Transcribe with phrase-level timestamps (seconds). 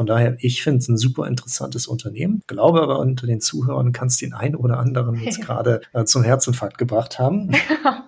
[0.00, 4.08] Von daher, ich finde es ein super interessantes Unternehmen, glaube aber unter den Zuhörern kann
[4.08, 7.50] es den einen oder anderen jetzt gerade äh, zum Herzinfarkt gebracht haben.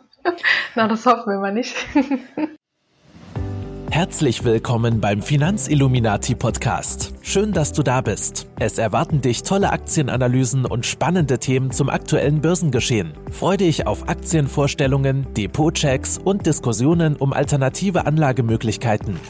[0.74, 1.74] Na, das hoffen wir mal nicht.
[3.90, 7.12] Herzlich willkommen beim Finanzilluminati Podcast.
[7.20, 8.49] Schön, dass du da bist.
[8.59, 13.13] Es erwarten dich tolle Aktienanalysen und spannende Themen zum aktuellen Börsengeschehen.
[13.31, 19.20] Freue dich auf Aktienvorstellungen, Depotchecks und Diskussionen um alternative Anlagemöglichkeiten.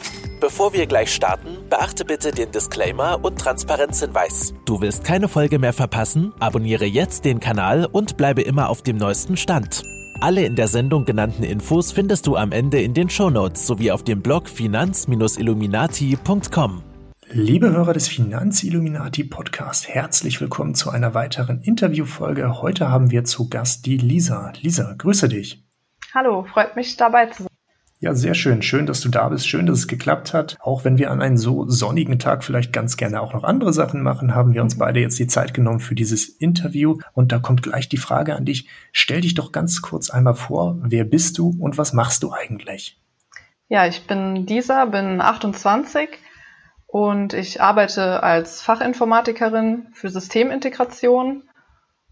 [0.43, 4.53] Bevor wir gleich starten, beachte bitte den Disclaimer und Transparenzhinweis.
[4.65, 6.33] Du willst keine Folge mehr verpassen?
[6.37, 9.83] Abonniere jetzt den Kanal und bleibe immer auf dem neuesten Stand.
[10.19, 14.03] Alle in der Sendung genannten Infos findest du am Ende in den Shownotes sowie auf
[14.03, 16.83] dem Blog finanz-illuminati.com.
[17.31, 22.61] Liebe Hörer des Finanzilluminati Podcast, herzlich willkommen zu einer weiteren Interviewfolge.
[22.61, 24.51] Heute haben wir zu Gast die Lisa.
[24.59, 25.63] Lisa, grüße dich.
[26.13, 27.52] Hallo, freut mich dabei zu sein.
[28.03, 28.61] Ja, sehr schön.
[28.61, 29.47] Schön, dass du da bist.
[29.47, 30.57] Schön, dass es geklappt hat.
[30.59, 34.03] Auch wenn wir an einem so sonnigen Tag vielleicht ganz gerne auch noch andere Sachen
[34.03, 36.97] machen, haben wir uns beide jetzt die Zeit genommen für dieses Interview.
[37.13, 38.67] Und da kommt gleich die Frage an dich.
[38.91, 40.75] Stell dich doch ganz kurz einmal vor.
[40.81, 42.99] Wer bist du und was machst du eigentlich?
[43.69, 46.09] Ja, ich bin Lisa, bin 28
[46.87, 51.43] und ich arbeite als Fachinformatikerin für Systemintegration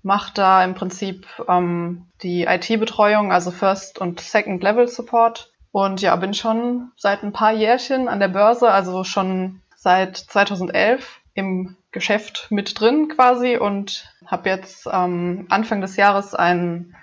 [0.03, 6.91] mache da im Prinzip ähm, die IT-Betreuung, also First- und Second-Level-Support und ja, bin schon
[6.97, 13.09] seit ein paar Jährchen an der Börse, also schon seit 2011 im Geschäft mit drin
[13.09, 16.95] quasi und habe jetzt ähm, Anfang des Jahres einen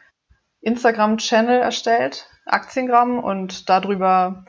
[0.61, 4.45] Instagram-Channel erstellt, Aktiengramm, und darüber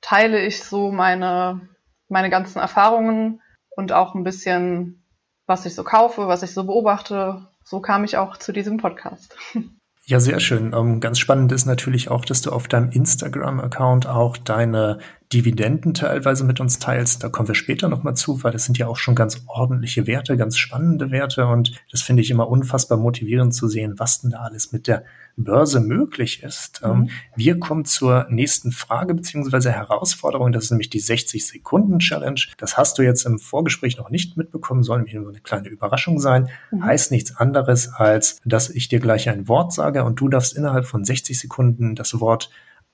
[0.00, 1.68] teile ich so meine,
[2.08, 5.04] meine ganzen Erfahrungen und auch ein bisschen,
[5.46, 7.48] was ich so kaufe, was ich so beobachte.
[7.64, 9.36] So kam ich auch zu diesem Podcast.
[10.06, 10.74] Ja, sehr schön.
[10.74, 14.98] Ähm, ganz spannend ist natürlich auch, dass du auf deinem Instagram-Account auch deine
[15.32, 17.24] Dividenden teilweise mit uns teilst.
[17.24, 20.36] Da kommen wir später nochmal zu, weil das sind ja auch schon ganz ordentliche Werte,
[20.36, 21.46] ganz spannende Werte.
[21.46, 25.04] Und das finde ich immer unfassbar motivierend zu sehen, was denn da alles mit der
[25.36, 26.80] Börse möglich ist.
[26.84, 27.10] Ähm, mhm.
[27.36, 30.52] Wir kommen zur nächsten Frage beziehungsweise Herausforderung.
[30.52, 32.40] Das ist nämlich die 60-Sekunden-Challenge.
[32.56, 36.20] Das hast du jetzt im Vorgespräch noch nicht mitbekommen, soll nämlich nur eine kleine Überraschung
[36.20, 36.48] sein.
[36.70, 36.84] Mhm.
[36.84, 40.86] Heißt nichts anderes, als dass ich dir gleich ein Wort sage und du darfst innerhalb
[40.86, 42.50] von 60 Sekunden das Wort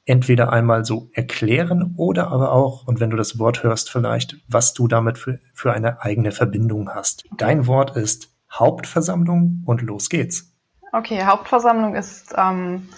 [0.07, 4.75] entweder einmal so erklären oder aber auch, und wenn du das Wort hörst vielleicht, was
[4.75, 7.25] du damit für, für eine eigene Verbindung hast.
[7.37, 10.50] Dein Wort ist Hauptversammlung und los geht's.
[10.93, 12.89] Okay, Hauptversammlung ist ähm,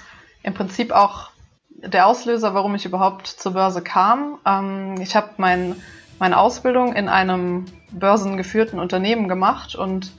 [0.42, 1.30] im Prinzip auch
[1.68, 4.38] der Auslöser, warum ich überhaupt zur Börse kam.
[4.46, 5.76] Ähm, ich habe mein,
[6.18, 10.12] meine Ausbildung in einem börsengeführten Unternehmen gemacht und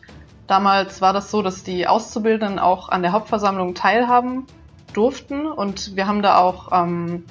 [0.46, 4.46] damals war das so, dass die Auszubildenden auch an der Hauptversammlung teilhaben
[4.94, 7.26] durften und wir haben da auch ähm,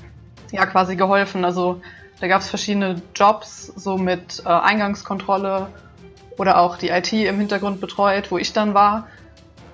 [0.51, 1.45] ja quasi geholfen.
[1.45, 1.81] Also
[2.21, 5.69] da gab es verschiedene Jobs, so mit äh, Eingangskontrolle
[6.37, 9.07] oder auch die IT im Hintergrund betreut, wo ich dann war.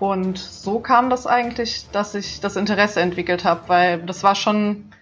[0.01, 4.93] Und so kam das eigentlich, dass ich das Interesse entwickelt habe, weil das war schon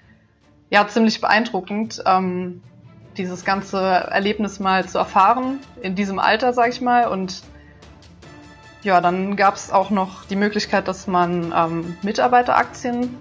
[0.71, 2.63] ja ziemlich beeindruckend, ähm,
[3.17, 7.09] dieses ganze Erlebnis mal zu erfahren in diesem Alter, sag ich mal.
[7.09, 7.43] Und
[8.83, 13.17] ja, dann gab es auch noch die Möglichkeit, dass man ähm, Mitarbeiteraktien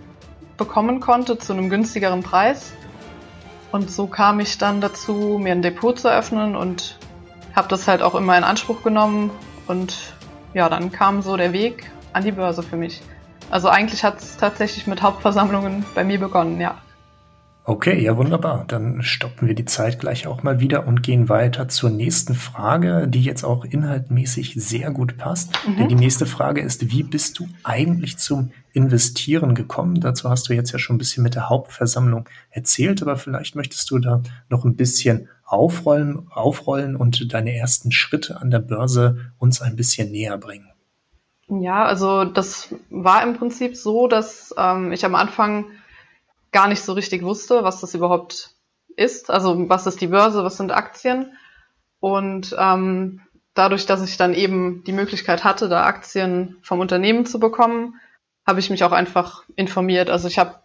[0.57, 2.73] bekommen konnte zu einem günstigeren Preis.
[3.71, 6.97] Und so kam ich dann dazu, mir ein Depot zu öffnen und
[7.55, 9.31] habe das halt auch immer in Anspruch genommen
[9.67, 10.13] und
[10.55, 13.01] ja, dann kam so der Weg an die Börse für mich.
[13.51, 16.81] Also eigentlich hat es tatsächlich mit Hauptversammlungen bei mir begonnen, ja.
[17.67, 18.63] Okay, ja wunderbar.
[18.67, 23.07] Dann stoppen wir die Zeit gleich auch mal wieder und gehen weiter zur nächsten Frage,
[23.07, 25.51] die jetzt auch inhaltmäßig sehr gut passt.
[25.67, 25.77] Mhm.
[25.77, 29.99] Denn die nächste Frage ist, wie bist du eigentlich zum Investieren gekommen?
[29.99, 33.89] Dazu hast du jetzt ja schon ein bisschen mit der Hauptversammlung erzählt, aber vielleicht möchtest
[33.89, 39.61] du da noch ein bisschen aufrollen, aufrollen und deine ersten Schritte an der Börse uns
[39.61, 40.71] ein bisschen näher bringen.
[41.47, 45.65] Ja, also das war im Prinzip so, dass ähm, ich am Anfang
[46.51, 48.55] gar nicht so richtig wusste, was das überhaupt
[48.95, 49.29] ist.
[49.29, 51.33] Also was ist die Börse, was sind Aktien?
[51.99, 53.21] Und ähm,
[53.53, 57.99] dadurch, dass ich dann eben die Möglichkeit hatte, da Aktien vom Unternehmen zu bekommen,
[58.47, 60.09] habe ich mich auch einfach informiert.
[60.09, 60.55] Also ich habe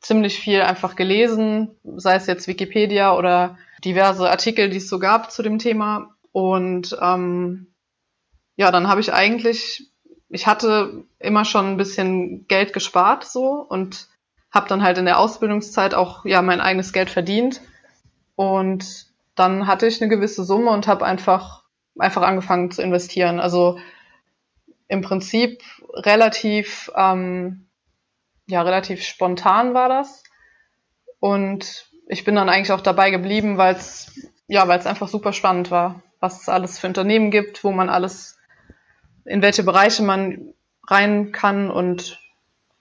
[0.00, 5.30] ziemlich viel einfach gelesen, sei es jetzt Wikipedia oder diverse Artikel, die es so gab
[5.30, 6.14] zu dem Thema.
[6.32, 7.74] Und ähm,
[8.56, 9.90] ja, dann habe ich eigentlich,
[10.28, 14.08] ich hatte immer schon ein bisschen Geld gespart so und
[14.50, 17.60] habe dann halt in der Ausbildungszeit auch ja mein eigenes Geld verdient.
[18.36, 21.64] Und dann hatte ich eine gewisse Summe und habe einfach
[21.98, 23.40] einfach angefangen zu investieren.
[23.40, 23.78] Also
[24.88, 27.68] im Prinzip relativ ähm,
[28.46, 30.22] ja relativ spontan war das
[31.20, 34.12] und ich bin dann eigentlich auch dabei geblieben, weil es
[34.46, 38.38] ja, einfach super spannend war, was es alles für Unternehmen gibt, wo man alles,
[39.24, 40.54] in welche Bereiche man
[40.86, 42.20] rein kann und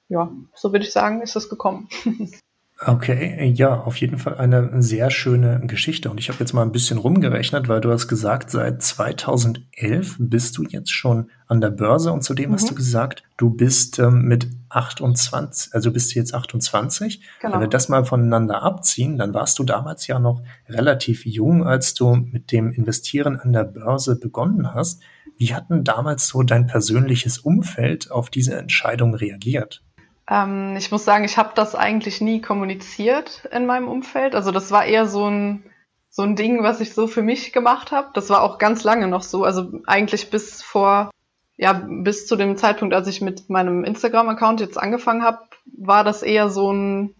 [0.10, 1.90] ja, so würde ich sagen, ist es gekommen.
[2.86, 6.10] Okay, ja, auf jeden Fall eine sehr schöne Geschichte.
[6.10, 10.58] Und ich habe jetzt mal ein bisschen rumgerechnet, weil du hast gesagt, seit 2011 bist
[10.58, 12.56] du jetzt schon an der Börse und zudem mhm.
[12.56, 17.22] hast du gesagt, du bist ähm, mit 28, also bist du jetzt 28.
[17.42, 17.54] Genau.
[17.54, 21.94] Wenn wir das mal voneinander abziehen, dann warst du damals ja noch relativ jung, als
[21.94, 25.02] du mit dem Investieren an der Börse begonnen hast.
[25.38, 29.84] Wie hat denn damals so dein persönliches Umfeld auf diese Entscheidung reagiert?
[30.30, 34.36] Ähm, ich muss sagen, ich habe das eigentlich nie kommuniziert in meinem Umfeld.
[34.36, 35.64] Also das war eher so ein,
[36.10, 38.10] so ein Ding, was ich so für mich gemacht habe.
[38.14, 39.44] Das war auch ganz lange noch so.
[39.44, 41.12] Also eigentlich bis vor,
[41.58, 46.24] ja, bis zu dem Zeitpunkt, als ich mit meinem Instagram-Account jetzt angefangen habe, war das
[46.24, 47.16] eher so ein,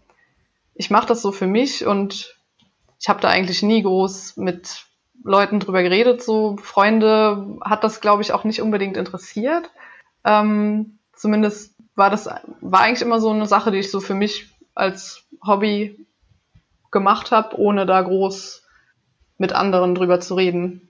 [0.74, 2.36] ich mache das so für mich und
[2.98, 4.86] ich habe da eigentlich nie groß mit
[5.22, 6.22] Leuten drüber geredet.
[6.22, 9.70] So Freunde hat das, glaube ich, auch nicht unbedingt interessiert.
[10.24, 12.28] Ähm, zumindest war das,
[12.60, 16.06] war eigentlich immer so eine Sache, die ich so für mich als Hobby
[16.90, 18.62] gemacht habe, ohne da groß
[19.38, 20.88] mit anderen drüber zu reden.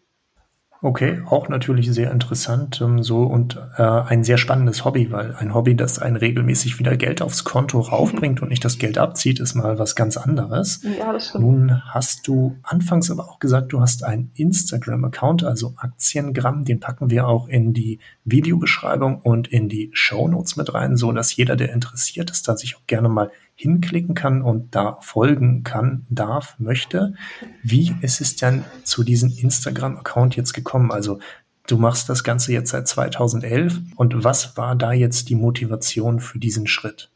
[0.85, 5.55] Okay, auch natürlich sehr interessant ähm, so und äh, ein sehr spannendes Hobby, weil ein
[5.55, 9.55] Hobby, das einen regelmäßig wieder Geld aufs Konto raufbringt und nicht das Geld abzieht, ist
[9.55, 10.83] mal was ganz anderes.
[10.99, 11.43] Ja, das stimmt.
[11.43, 17.09] Nun hast du anfangs aber auch gesagt, du hast einen Instagram-Account, also Aktiengramm, den packen
[17.09, 21.57] wir auch in die Videobeschreibung und in die Show Notes mit rein, so dass jeder,
[21.57, 26.57] der interessiert ist, da sich auch gerne mal hinklicken kann und da folgen kann, darf,
[26.59, 27.15] möchte.
[27.63, 30.91] Wie ist es denn zu diesem Instagram-Account jetzt gekommen?
[30.91, 31.21] Also
[31.67, 36.39] du machst das Ganze jetzt seit 2011 und was war da jetzt die Motivation für
[36.39, 37.11] diesen Schritt?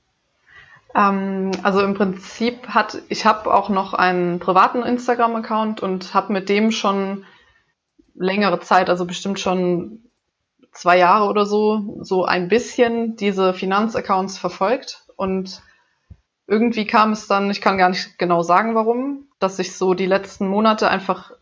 [0.94, 6.48] Ähm, also im Prinzip hat, ich habe auch noch einen privaten Instagram-Account und habe mit
[6.48, 7.24] dem schon
[8.14, 10.02] längere Zeit, also bestimmt schon
[10.72, 15.62] zwei Jahre oder so, so ein bisschen diese Finanzaccounts verfolgt und
[16.48, 20.06] irgendwie kam es dann, ich kann gar nicht genau sagen, warum, dass ich so die
[20.06, 21.32] letzten Monate einfach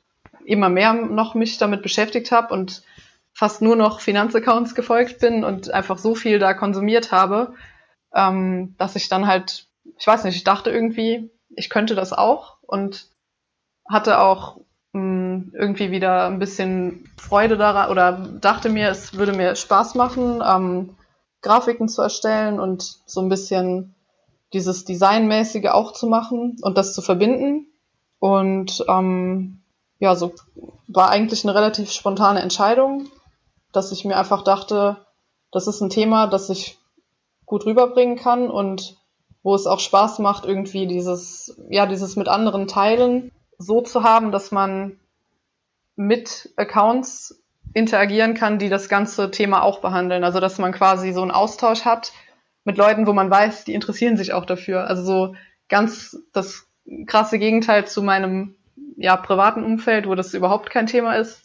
[0.44, 2.82] immer mehr noch mich damit beschäftigt habe und
[3.32, 7.54] fast nur noch Finanzaccounts gefolgt bin und einfach so viel da konsumiert habe,
[8.14, 9.66] ähm, dass ich dann halt,
[9.96, 13.06] ich weiß nicht, ich dachte irgendwie, ich könnte das auch und
[13.88, 14.56] hatte auch
[14.92, 19.94] mh, hm, irgendwie wieder ein bisschen Freude daran oder dachte mir, es würde mir Spaß
[19.94, 20.96] machen, ähm,
[21.42, 23.95] Grafiken zu erstellen und so ein bisschen
[24.52, 27.66] dieses Designmäßige auch zu machen und das zu verbinden.
[28.18, 29.62] Und ähm,
[29.98, 30.32] ja, so
[30.88, 33.08] war eigentlich eine relativ spontane Entscheidung,
[33.72, 35.06] dass ich mir einfach dachte,
[35.52, 36.78] das ist ein Thema, das ich
[37.44, 38.96] gut rüberbringen kann und
[39.42, 44.32] wo es auch Spaß macht, irgendwie dieses, ja, dieses mit anderen Teilen so zu haben,
[44.32, 44.98] dass man
[45.94, 47.42] mit Accounts
[47.72, 50.24] interagieren kann, die das ganze Thema auch behandeln.
[50.24, 52.12] Also dass man quasi so einen Austausch hat
[52.66, 54.88] mit Leuten, wo man weiß, die interessieren sich auch dafür.
[54.88, 55.34] Also so
[55.68, 56.66] ganz das
[57.06, 58.56] krasse Gegenteil zu meinem
[58.96, 61.44] ja, privaten Umfeld, wo das überhaupt kein Thema ist,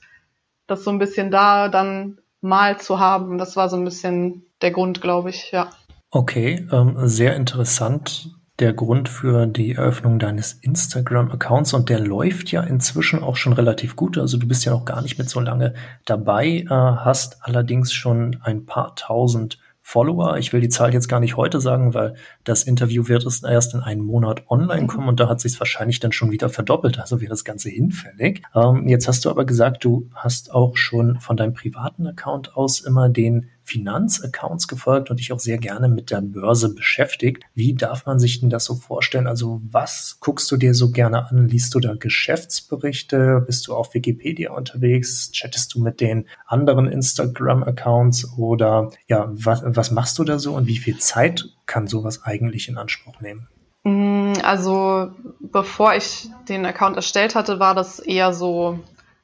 [0.67, 3.37] das so ein bisschen da dann mal zu haben.
[3.37, 5.69] Das war so ein bisschen der Grund, glaube ich, ja.
[6.09, 8.31] Okay, ähm, sehr interessant.
[8.59, 13.95] Der Grund für die Eröffnung deines Instagram-Accounts und der läuft ja inzwischen auch schon relativ
[13.95, 14.17] gut.
[14.17, 15.73] Also du bist ja noch gar nicht mit so lange
[16.05, 19.59] dabei, äh, hast allerdings schon ein paar tausend
[19.91, 20.37] Follower.
[20.37, 23.81] Ich will die Zahl jetzt gar nicht heute sagen, weil das Interview wird erst in
[23.81, 26.97] einem Monat online kommen und da hat sich wahrscheinlich dann schon wieder verdoppelt.
[26.97, 28.41] Also wäre das Ganze hinfällig.
[28.55, 32.79] Ähm, jetzt hast du aber gesagt, du hast auch schon von deinem privaten Account aus
[32.79, 37.43] immer den Finanzaccounts gefolgt und dich auch sehr gerne mit der Börse beschäftigt.
[37.55, 39.27] Wie darf man sich denn das so vorstellen?
[39.27, 41.47] Also was guckst du dir so gerne an?
[41.47, 43.43] Liest du da Geschäftsberichte?
[43.45, 45.31] Bist du auf Wikipedia unterwegs?
[45.31, 48.37] Chattest du mit den anderen Instagram-Accounts?
[48.37, 52.67] Oder ja, was, was machst du da so und wie viel Zeit kann sowas eigentlich
[52.67, 53.47] in Anspruch nehmen?
[53.83, 58.79] Mm, also bevor ich den Account erstellt hatte, war das eher so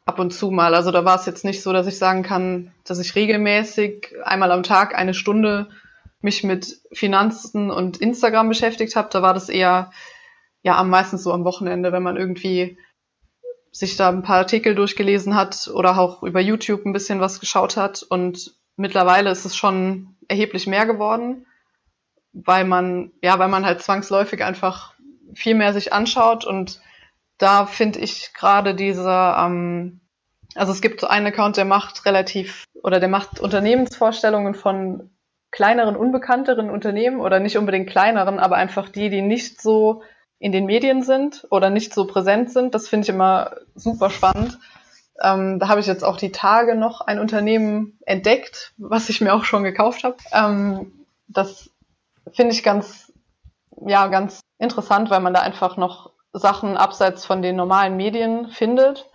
[0.07, 0.73] ab und zu mal.
[0.73, 4.51] Also da war es jetzt nicht so, dass ich sagen kann, dass ich regelmäßig einmal
[4.51, 5.69] am Tag eine Stunde
[6.21, 9.09] mich mit Finanzen und Instagram beschäftigt habe.
[9.11, 9.91] Da war das eher
[10.63, 12.77] ja am meisten so am Wochenende, wenn man irgendwie
[13.71, 17.75] sich da ein paar Artikel durchgelesen hat oder auch über YouTube ein bisschen was geschaut
[17.75, 18.01] hat.
[18.01, 21.45] Und mittlerweile ist es schon erheblich mehr geworden,
[22.31, 24.93] weil man, ja, weil man halt zwangsläufig einfach
[25.33, 26.79] viel mehr sich anschaut und
[27.37, 30.01] da finde ich gerade diese, ähm,
[30.55, 35.09] also es gibt so einen Account, der macht relativ oder der macht Unternehmensvorstellungen von
[35.51, 40.03] kleineren, unbekannteren Unternehmen oder nicht unbedingt kleineren, aber einfach die, die nicht so
[40.39, 42.75] in den Medien sind oder nicht so präsent sind.
[42.75, 44.59] Das finde ich immer super spannend.
[45.21, 49.33] Ähm, da habe ich jetzt auch die Tage noch ein Unternehmen entdeckt, was ich mir
[49.33, 50.17] auch schon gekauft habe.
[50.31, 51.71] Ähm, das
[52.33, 53.11] finde ich ganz,
[53.85, 59.09] ja, ganz interessant, weil man da einfach noch Sachen abseits von den normalen Medien findet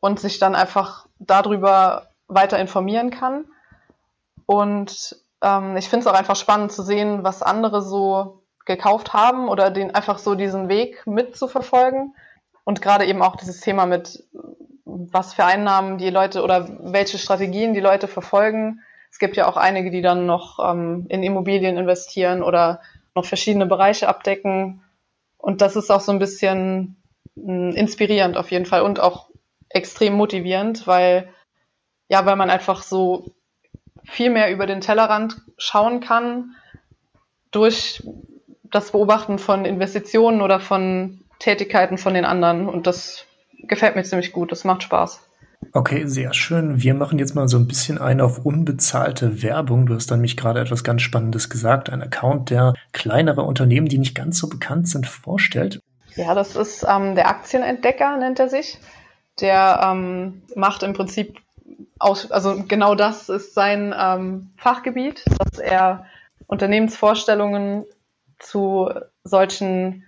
[0.00, 3.46] und sich dann einfach darüber weiter informieren kann.
[4.46, 9.48] Und ähm, ich finde es auch einfach spannend zu sehen, was andere so gekauft haben
[9.48, 12.14] oder den einfach so diesen Weg mitzuverfolgen.
[12.64, 14.24] Und gerade eben auch dieses Thema mit,
[14.84, 18.80] was für Einnahmen die Leute oder welche Strategien die Leute verfolgen.
[19.10, 22.80] Es gibt ja auch einige, die dann noch ähm, in Immobilien investieren oder
[23.14, 24.82] noch verschiedene Bereiche abdecken.
[25.40, 27.02] Und das ist auch so ein bisschen
[27.34, 29.30] mh, hm, inspirierend auf jeden Fall und auch
[29.68, 31.32] extrem motivierend, weil
[32.08, 33.32] ja, weil man einfach so
[34.04, 36.56] viel mehr über den Tellerrand schauen kann
[37.52, 38.02] durch
[38.64, 42.68] das Beobachten von Investitionen oder von Tätigkeiten von den anderen.
[42.68, 43.26] Und das
[43.58, 44.52] gefällt mir ziemlich gut.
[44.52, 45.22] Das macht Spaß.
[45.72, 46.82] Okay, sehr schön.
[46.82, 49.86] Wir machen jetzt mal so ein bisschen ein auf unbezahlte Werbung.
[49.86, 51.90] Du hast dann mich gerade etwas ganz Spannendes gesagt.
[51.90, 55.80] Ein Account, der kleinere Unternehmen, die nicht ganz so bekannt sind, vorstellt.
[56.16, 58.78] Ja, das ist ähm, der Aktienentdecker, nennt er sich.
[59.40, 61.38] Der ähm, macht im Prinzip
[61.98, 66.06] aus, also genau das ist sein ähm, Fachgebiet, dass er
[66.46, 67.84] Unternehmensvorstellungen
[68.38, 68.90] zu
[69.22, 70.04] solchen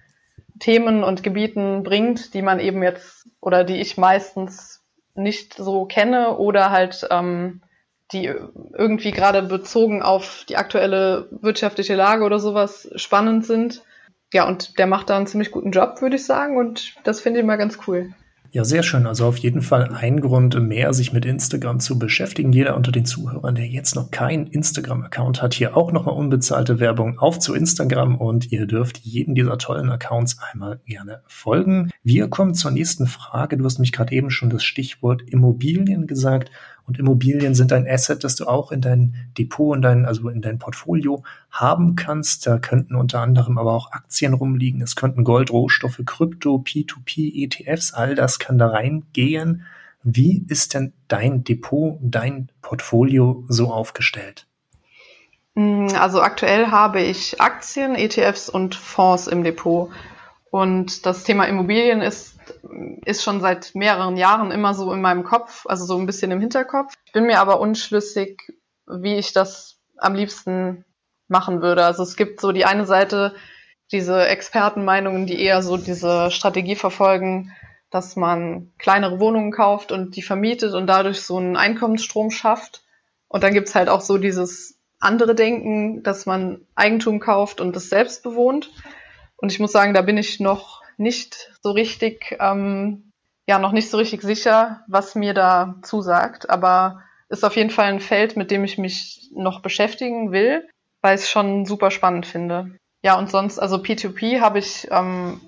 [0.59, 4.82] Themen und Gebieten bringt, die man eben jetzt oder die ich meistens
[5.15, 7.63] nicht so kenne oder halt ähm,
[8.13, 8.33] die
[8.75, 13.83] irgendwie gerade bezogen auf die aktuelle wirtschaftliche Lage oder sowas spannend sind.
[14.33, 17.41] Ja, und der macht da einen ziemlich guten Job, würde ich sagen, und das finde
[17.41, 18.15] ich mal ganz cool.
[18.55, 19.07] Ja, sehr schön.
[19.07, 22.53] Also auf jeden Fall ein Grund mehr, sich mit Instagram zu beschäftigen.
[22.53, 27.19] Jeder unter den Zuhörern, der jetzt noch keinen Instagram-Account hat, hier auch nochmal unbezahlte Werbung
[27.19, 31.89] auf zu Instagram und ihr dürft jeden dieser tollen Accounts einmal gerne folgen.
[32.03, 33.57] Wir kommen zur nächsten Frage.
[33.57, 36.51] Du hast mich gerade eben schon das Stichwort Immobilien gesagt.
[36.93, 40.43] Und Immobilien sind ein Asset, das du auch in dein Depot, in dein, also in
[40.43, 42.47] dein Portfolio haben kannst.
[42.47, 44.83] Da könnten unter anderem aber auch Aktien rumliegen.
[44.83, 49.65] Es könnten Gold, Rohstoffe, Krypto, P2P, ETFs, all das kann da reingehen.
[50.03, 54.47] Wie ist denn dein Depot, dein Portfolio so aufgestellt?
[55.55, 59.89] Mm, also aktuell habe ich Aktien, ETFs und Fonds im Depot.
[60.51, 62.37] Und das Thema Immobilien ist
[63.05, 66.41] ist schon seit mehreren Jahren immer so in meinem Kopf, also so ein bisschen im
[66.41, 66.95] Hinterkopf.
[67.07, 68.41] Ich bin mir aber unschlüssig,
[68.87, 70.85] wie ich das am liebsten
[71.29, 71.85] machen würde.
[71.85, 73.35] Also es gibt so die eine Seite,
[73.91, 77.53] diese Expertenmeinungen, die eher so diese Strategie verfolgen,
[77.91, 82.83] dass man kleinere Wohnungen kauft und die vermietet und dadurch so einen Einkommensstrom schafft.
[83.29, 87.89] Und dann gibt's halt auch so dieses andere Denken, dass man Eigentum kauft und das
[87.89, 88.71] selbst bewohnt.
[89.37, 93.11] Und ich muss sagen, da bin ich noch nicht so richtig, ähm,
[93.49, 96.51] ja, noch nicht so richtig sicher, was mir da zusagt.
[96.51, 100.69] Aber ist auf jeden Fall ein Feld, mit dem ich mich noch beschäftigen will,
[101.01, 102.77] weil ich es schon super spannend finde.
[103.03, 105.41] Ja, und sonst, also P2P habe ich ähm,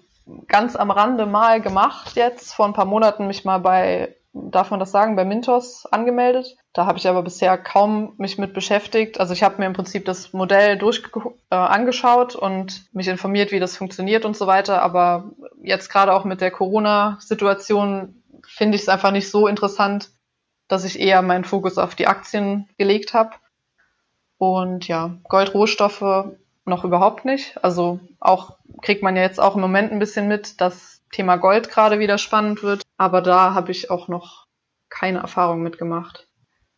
[0.48, 4.80] ganz am Rande mal gemacht jetzt, vor ein paar Monaten mich mal bei darf man
[4.80, 6.56] das sagen, bei Mintos angemeldet.
[6.72, 9.20] Da habe ich aber bisher kaum mich mit beschäftigt.
[9.20, 11.02] Also ich habe mir im Prinzip das Modell durch
[11.50, 14.82] äh, angeschaut und mich informiert, wie das funktioniert und so weiter.
[14.82, 15.30] Aber
[15.62, 20.10] jetzt gerade auch mit der Corona-Situation finde ich es einfach nicht so interessant,
[20.66, 23.30] dass ich eher meinen Fokus auf die Aktien gelegt habe.
[24.36, 27.62] Und ja, Goldrohstoffe noch überhaupt nicht.
[27.62, 31.68] Also auch kriegt man ja jetzt auch im Moment ein bisschen mit, dass Thema Gold
[31.70, 32.83] gerade wieder spannend wird.
[32.96, 34.46] Aber da habe ich auch noch
[34.88, 36.28] keine Erfahrung mitgemacht.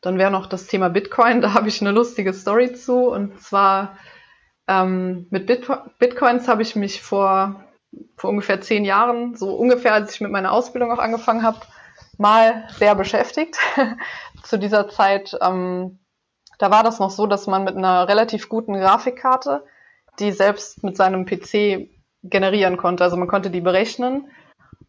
[0.01, 1.41] Dann wäre noch das Thema Bitcoin.
[1.43, 3.09] Da habe ich eine lustige Story zu.
[3.11, 3.97] Und zwar
[4.69, 7.65] ähm, mit Bitco Bitcoins habe ich mich vor,
[8.17, 11.61] vor ungefähr zehn Jahren, so ungefähr als ich mit meiner Ausbildung auch angefangen habe,
[12.19, 13.59] mal sehr beschäftigt.
[14.43, 15.99] zu dieser Zeit, ähm,
[16.59, 19.65] da war das noch so, dass man mit einer relativ guten Grafikkarte,
[20.19, 21.91] die selbst mit seinem PC
[22.23, 23.05] generieren konnte.
[23.05, 24.29] Also man konnte die berechnen.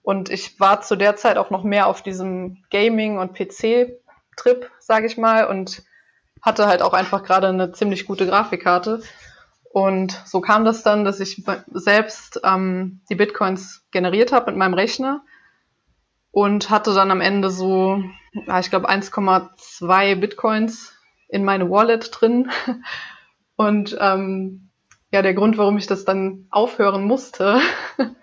[0.07, 5.05] Und ich war zu der Zeit auch noch mehr auf diesem Gaming- und PC-Trip, sage
[5.05, 5.83] ich mal, und
[6.41, 9.01] hatte halt auch einfach gerade eine ziemlich gute Grafikkarte.
[9.69, 14.75] Und so kam das dann, dass ich selbst ähm, die Bitcoins generiert habe mit meinem
[14.75, 15.25] Rechner
[16.31, 20.93] und hatte dann am Ende so, ich glaube, 1,2 Bitcoins
[21.27, 22.49] in meine Wallet drin.
[23.57, 24.69] Und ähm,
[25.11, 27.59] ja, der Grund, warum ich das dann aufhören musste,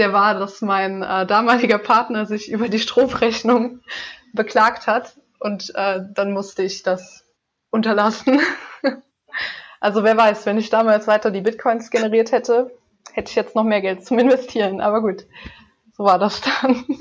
[0.00, 3.80] der war, dass mein äh, damaliger Partner sich über die Stromrechnung
[4.32, 7.24] beklagt hat und äh, dann musste ich das
[7.70, 8.40] unterlassen.
[9.80, 12.70] also wer weiß, wenn ich damals weiter die Bitcoins generiert hätte,
[13.12, 14.80] hätte ich jetzt noch mehr Geld zum Investieren.
[14.80, 15.26] Aber gut,
[15.92, 16.84] so war das dann.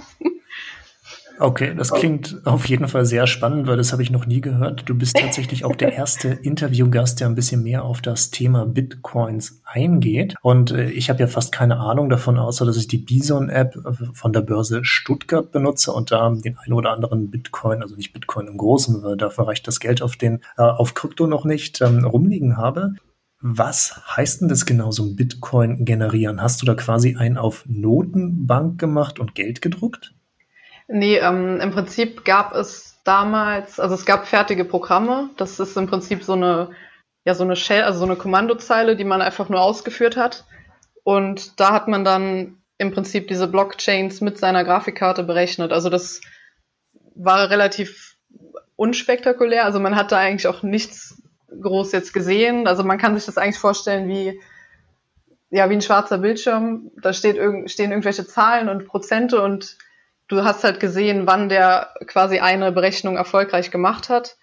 [1.41, 4.89] Okay, das klingt auf jeden Fall sehr spannend, weil das habe ich noch nie gehört.
[4.89, 9.61] Du bist tatsächlich auch der erste Interviewgast, der ein bisschen mehr auf das Thema Bitcoins
[9.63, 10.35] eingeht.
[10.41, 14.05] Und äh, ich habe ja fast keine Ahnung davon, außer dass ich die Bison-App äh,
[14.13, 18.47] von der Börse Stuttgart benutze und da den einen oder anderen Bitcoin, also nicht Bitcoin
[18.47, 22.03] im Großen, weil dafür reicht das Geld auf den äh, auf Krypto noch nicht ähm,
[22.03, 22.95] rumliegen habe.
[23.39, 26.41] Was heißt denn das genau, so ein Bitcoin generieren?
[26.41, 30.13] Hast du da quasi einen auf Notenbank gemacht und Geld gedruckt?
[30.91, 35.29] Nee, ähm, im Prinzip gab es damals, also es gab fertige Programme.
[35.37, 36.71] Das ist im Prinzip so eine,
[37.25, 40.45] ja, so eine Shell, also so eine Kommandozeile, die man einfach nur ausgeführt hat.
[41.03, 45.71] Und da hat man dann im Prinzip diese Blockchains mit seiner Grafikkarte berechnet.
[45.71, 46.21] Also das
[47.13, 48.15] war relativ
[48.75, 49.65] unspektakulär.
[49.65, 51.21] Also man hat da eigentlich auch nichts
[51.61, 52.65] groß jetzt gesehen.
[52.65, 54.41] Also man kann sich das eigentlich vorstellen wie,
[55.51, 56.89] ja, wie ein schwarzer Bildschirm.
[56.99, 59.77] Da steht irg stehen irgendwelche Zahlen und Prozente und
[60.29, 64.37] du hast halt gesehen, wann der quasi eine Berechnung erfolgreich gemacht hat.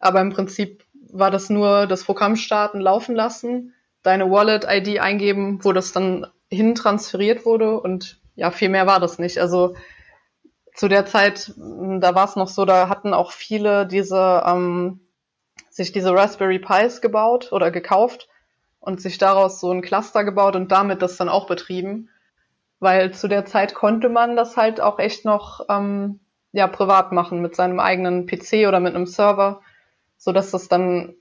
[0.00, 5.72] Aber im Prinzip war das nur das Programm starten, laufen lassen, deine Wallet-ID eingeben, wo
[5.72, 9.38] das dann hin transferiert wurde und ja, viel mehr war das nicht.
[9.38, 9.74] Also
[10.74, 15.00] zu der Zeit, da war es noch so, da hatten auch viele diese, ähm,
[15.70, 18.28] sich diese Raspberry Pis gebaut oder gekauft
[18.78, 22.08] und sich daraus so ein Cluster gebaut und damit das dann auch betrieben
[22.80, 26.20] weil zu der Zeit konnte man das halt auch echt noch ähm,
[26.52, 29.60] ja privat machen mit seinem eigenen PC oder mit einem Server,
[30.16, 31.14] so dass das dann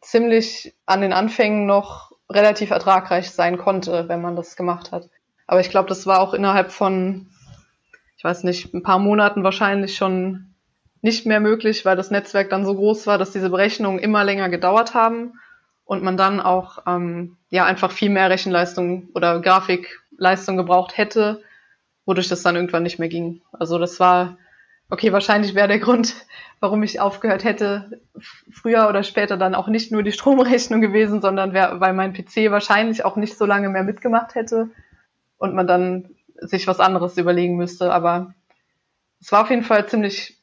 [0.00, 5.08] ziemlich an den Anfängen noch relativ ertragreich sein konnte, wenn man das gemacht hat.
[5.46, 7.28] Aber ich glaube, das war auch innerhalb von,
[8.16, 10.54] ich weiß nicht, ein paar Monaten wahrscheinlich schon
[11.02, 14.48] nicht mehr möglich, weil das Netzwerk dann so groß war, dass diese Berechnungen immer länger
[14.48, 15.34] gedauert haben
[15.84, 21.42] und man dann auch ähm, ja einfach viel mehr Rechenleistung oder Grafik Leistung gebraucht hätte,
[22.06, 23.42] wodurch das dann irgendwann nicht mehr ging.
[23.52, 24.36] Also das war,
[24.90, 26.14] okay, wahrscheinlich wäre der Grund,
[26.60, 28.00] warum ich aufgehört hätte,
[28.50, 32.50] früher oder später dann auch nicht nur die Stromrechnung gewesen, sondern wär, weil mein PC
[32.50, 34.70] wahrscheinlich auch nicht so lange mehr mitgemacht hätte
[35.38, 37.92] und man dann sich was anderes überlegen müsste.
[37.92, 38.34] Aber
[39.20, 40.38] es war auf jeden Fall ziemlich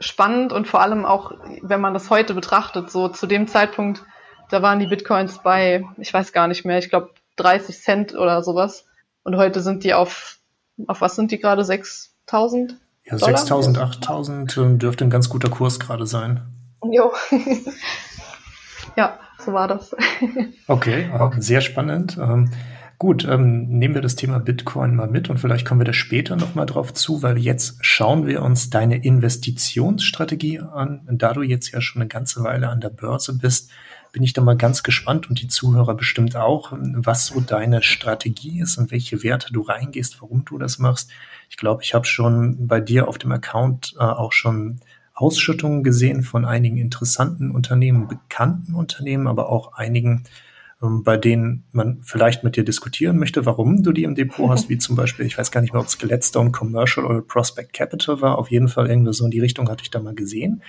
[0.00, 4.02] spannend und vor allem auch, wenn man das heute betrachtet, so zu dem Zeitpunkt,
[4.48, 8.42] da waren die Bitcoins bei, ich weiß gar nicht mehr, ich glaube 30 Cent oder
[8.42, 8.86] sowas.
[9.22, 10.38] Und heute sind die auf,
[10.86, 11.64] auf was sind die gerade?
[11.64, 12.76] 6000?
[13.04, 16.42] Ja, 6000, 8000 äh, dürfte ein ganz guter Kurs gerade sein.
[16.90, 17.12] Jo.
[18.96, 19.94] ja, so war das.
[20.68, 22.18] okay, äh, sehr spannend.
[22.20, 22.50] Ähm,
[22.98, 26.36] gut, ähm, nehmen wir das Thema Bitcoin mal mit und vielleicht kommen wir da später
[26.36, 31.06] nochmal drauf zu, weil jetzt schauen wir uns deine Investitionsstrategie an.
[31.10, 33.70] Da du jetzt ja schon eine ganze Weile an der Börse bist,
[34.12, 38.60] bin ich da mal ganz gespannt und die Zuhörer bestimmt auch, was so deine Strategie
[38.60, 41.10] ist und welche Werte du reingehst, warum du das machst.
[41.48, 44.80] Ich glaube, ich habe schon bei dir auf dem Account äh, auch schon
[45.14, 50.24] Ausschüttungen gesehen von einigen interessanten Unternehmen, bekannten Unternehmen, aber auch einigen,
[50.82, 54.70] ähm, bei denen man vielleicht mit dir diskutieren möchte, warum du die im Depot hast,
[54.70, 58.20] wie zum Beispiel, ich weiß gar nicht mehr, ob es Gladstone Commercial oder Prospect Capital
[58.22, 60.62] war, auf jeden Fall irgendwie so in die Richtung hatte ich da mal gesehen.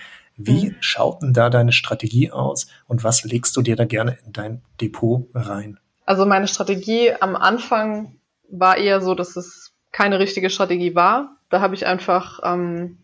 [0.46, 0.76] Wie mhm.
[0.80, 4.62] schaut denn da deine Strategie aus und was legst du dir da gerne in dein
[4.80, 5.78] Depot rein?
[6.04, 8.16] Also meine Strategie am Anfang
[8.48, 11.36] war eher so, dass es keine richtige Strategie war.
[11.48, 12.98] Da habe ich einfach ähm,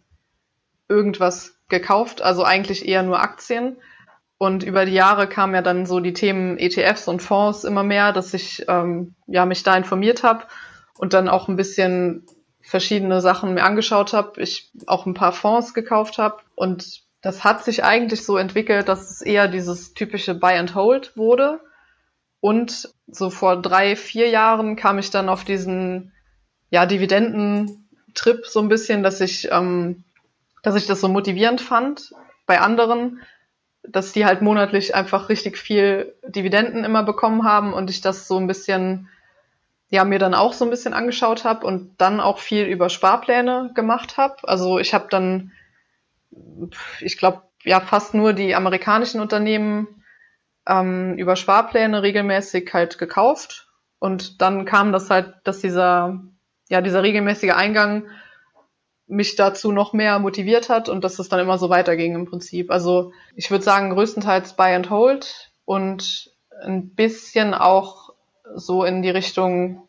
[0.88, 3.76] irgendwas gekauft, also eigentlich eher nur Aktien.
[4.38, 8.12] Und über die Jahre kamen ja dann so die Themen ETFs und Fonds immer mehr,
[8.12, 10.44] dass ich ähm, ja mich da informiert habe
[10.96, 12.24] und dann auch ein bisschen
[12.60, 14.40] verschiedene Sachen mir angeschaut habe.
[14.40, 19.10] Ich auch ein paar Fonds gekauft habe und das hat sich eigentlich so entwickelt, dass
[19.10, 21.60] es eher dieses typische Buy and Hold wurde.
[22.40, 26.12] Und so vor drei, vier Jahren kam ich dann auf diesen
[26.70, 30.04] ja, Dividendentrip so ein bisschen, dass ich, ähm,
[30.62, 32.12] dass ich das so motivierend fand
[32.46, 33.20] bei anderen,
[33.82, 38.38] dass die halt monatlich einfach richtig viel Dividenden immer bekommen haben und ich das so
[38.38, 39.08] ein bisschen,
[39.90, 43.72] ja, mir dann auch so ein bisschen angeschaut habe und dann auch viel über Sparpläne
[43.74, 44.36] gemacht habe.
[44.46, 45.52] Also ich habe dann
[47.00, 50.02] ich glaube, ja, fast nur die amerikanischen Unternehmen
[50.66, 53.68] ähm, über Sparpläne regelmäßig halt gekauft.
[53.98, 56.22] Und dann kam das halt, dass dieser,
[56.68, 58.06] ja, dieser regelmäßige Eingang
[59.08, 62.70] mich dazu noch mehr motiviert hat und dass es dann immer so weiterging im Prinzip.
[62.70, 66.30] Also ich würde sagen, größtenteils Buy and Hold und
[66.62, 68.10] ein bisschen auch
[68.54, 69.88] so in die Richtung,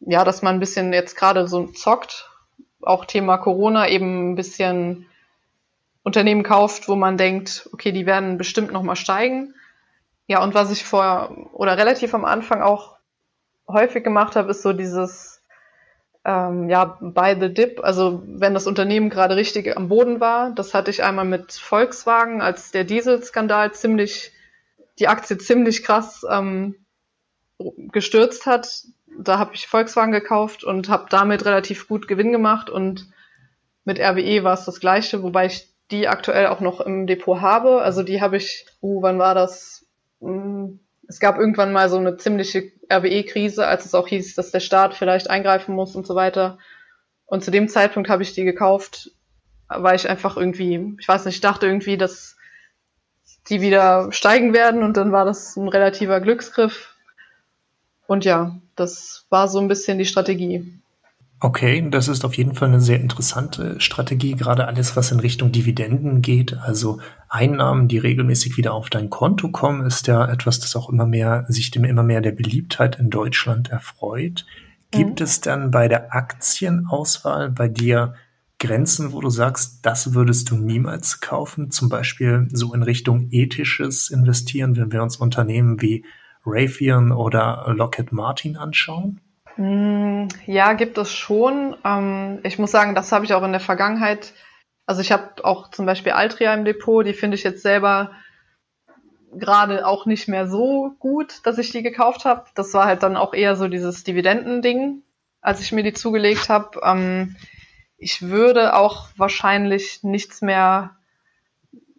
[0.00, 2.28] ja, dass man ein bisschen jetzt gerade so zockt,
[2.82, 5.06] auch Thema Corona eben ein bisschen
[6.02, 9.54] Unternehmen kauft, wo man denkt, okay, die werden bestimmt nochmal steigen.
[10.26, 12.96] Ja, und was ich vor oder relativ am Anfang auch
[13.66, 15.38] häufig gemacht habe, ist so dieses
[16.24, 20.50] ähm, ja, buy the dip, also wenn das Unternehmen gerade richtig am Boden war.
[20.50, 24.32] Das hatte ich einmal mit Volkswagen, als der Dieselskandal ziemlich,
[24.98, 26.74] die Aktie ziemlich krass ähm,
[27.58, 28.84] gestürzt hat.
[29.18, 33.10] Da habe ich Volkswagen gekauft und habe damit relativ gut Gewinn gemacht und
[33.84, 37.82] mit RWE war es das gleiche, wobei ich die aktuell auch noch im Depot habe.
[37.82, 39.86] Also die habe ich, uh, wann war das?
[40.20, 44.60] Hm, es gab irgendwann mal so eine ziemliche RWE-Krise, als es auch hieß, dass der
[44.60, 46.58] Staat vielleicht eingreifen muss und so weiter.
[47.24, 49.10] Und zu dem Zeitpunkt habe ich die gekauft,
[49.68, 52.36] weil ich einfach irgendwie, ich weiß nicht, ich dachte irgendwie, dass
[53.48, 56.94] die wieder steigen werden und dann war das ein relativer Glücksgriff.
[58.06, 60.78] Und ja, das war so ein bisschen die Strategie.
[61.40, 65.52] Okay, das ist auf jeden Fall eine sehr interessante Strategie, gerade alles, was in Richtung
[65.52, 66.56] Dividenden geht.
[66.58, 66.98] Also
[67.28, 71.44] Einnahmen, die regelmäßig wieder auf dein Konto kommen, ist ja etwas, das auch immer mehr,
[71.48, 74.46] sich dem immer mehr der Beliebtheit in Deutschland erfreut.
[74.90, 75.24] Gibt mhm.
[75.24, 78.14] es dann bei der Aktienauswahl bei dir
[78.58, 81.70] Grenzen, wo du sagst, das würdest du niemals kaufen?
[81.70, 86.04] Zum Beispiel so in Richtung ethisches Investieren, wenn wir uns Unternehmen wie
[86.44, 89.20] Raytheon oder Lockheed Martin anschauen?
[89.58, 91.76] Hm, ja, gibt es schon.
[91.84, 94.32] Ähm, ich muss sagen, das habe ich auch in der Vergangenheit.
[94.86, 98.12] Also ich habe auch zum Beispiel Altria im Depot, die finde ich jetzt selber
[99.32, 102.44] gerade auch nicht mehr so gut, dass ich die gekauft habe.
[102.54, 105.02] Das war halt dann auch eher so dieses Dividendending,
[105.40, 106.80] als ich mir die zugelegt habe.
[106.84, 107.34] Ähm,
[107.96, 110.97] ich würde auch wahrscheinlich nichts mehr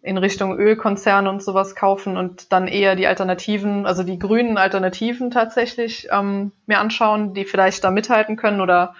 [0.02, 5.30] in Richtung Ölkonzerne und sowas kaufen und dann eher die Alternativen, also die grünen Alternativen
[5.30, 8.94] tatsächlich ähm, mir anschauen, die vielleicht da mithalten können oder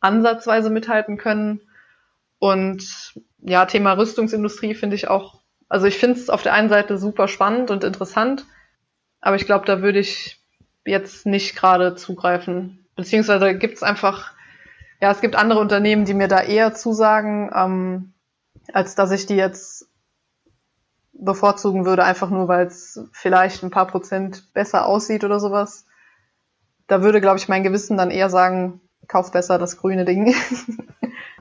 [0.00, 1.60] ansatzweise mithalten können.
[2.38, 6.98] Und ja, Thema Rüstungsindustrie finde ich auch, also ich finde es auf der einen Seite
[6.98, 8.46] super spannend und interessant,
[9.20, 10.40] aber ich glaube, da würde ich
[10.84, 12.86] jetzt nicht gerade zugreifen.
[12.94, 14.32] Beziehungsweise gibt es einfach,
[15.00, 18.12] ja, es gibt andere Unternehmen, die mir da eher zusagen, ähm,
[18.72, 19.88] als dass ich die jetzt
[21.18, 25.86] bevorzugen würde, einfach nur, weil es vielleicht ein paar Prozent besser aussieht oder sowas.
[26.86, 30.34] Da würde, glaube ich, mein Gewissen dann eher sagen, kauf besser das grüne Ding.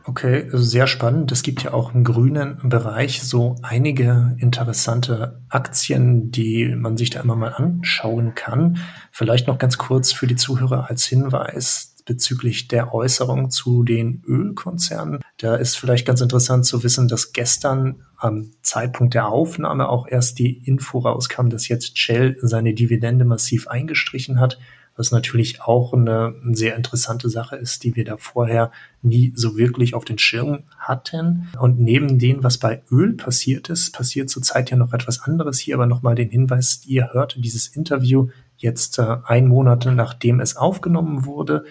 [0.08, 1.34] Okay, also sehr spannend.
[1.34, 7.20] Es gibt ja auch im grünen Bereich so einige interessante Aktien, die man sich da
[7.20, 8.78] immer mal anschauen kann.
[9.12, 15.20] Vielleicht noch ganz kurz für die Zuhörer als Hinweis bezüglich der Äußerung zu den Ölkonzernen.
[15.40, 20.40] Da ist vielleicht ganz interessant zu wissen, dass gestern am Zeitpunkt der Aufnahme auch erst
[20.40, 24.60] die Info rauskam, dass jetzt Shell seine Dividende massiv eingestrichen hat,
[24.96, 28.72] was natürlich auch eine sehr interessante Sache ist, die wir da vorher
[29.04, 31.50] nie so wirklich auf den Schirm hatten.
[31.60, 35.60] Und neben dem, was bei Öl passiert ist, passiert zurzeit ja noch etwas anderes.
[35.60, 40.58] Hier aber nochmal den Hinweis, ihr hört dieses Interview jetzt äh, ein Monat nachdem es
[40.58, 41.64] aufgenommen wurde.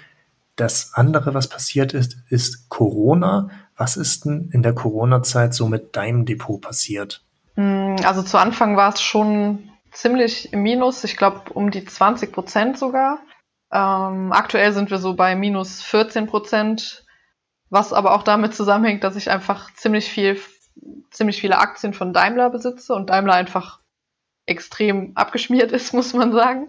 [0.54, 3.50] Das andere, was passiert ist, ist Corona.
[3.76, 7.22] Was ist denn in der Corona-Zeit so mit deinem Depot passiert?
[7.54, 11.04] Hm, also zu Anfang war es schon ziemlich im Minus.
[11.04, 13.18] Ich glaube um die 20 Prozent sogar.
[13.72, 17.04] Ähm, aktuell sind wir so bei minus 14 Prozent,
[17.68, 20.40] was aber auch damit zusammenhängt, dass ich einfach ziemlich viel,
[21.10, 23.80] ziemlich viele Aktien von Daimler besitze und Daimler einfach
[24.46, 26.68] extrem abgeschmiert ist, muss man sagen.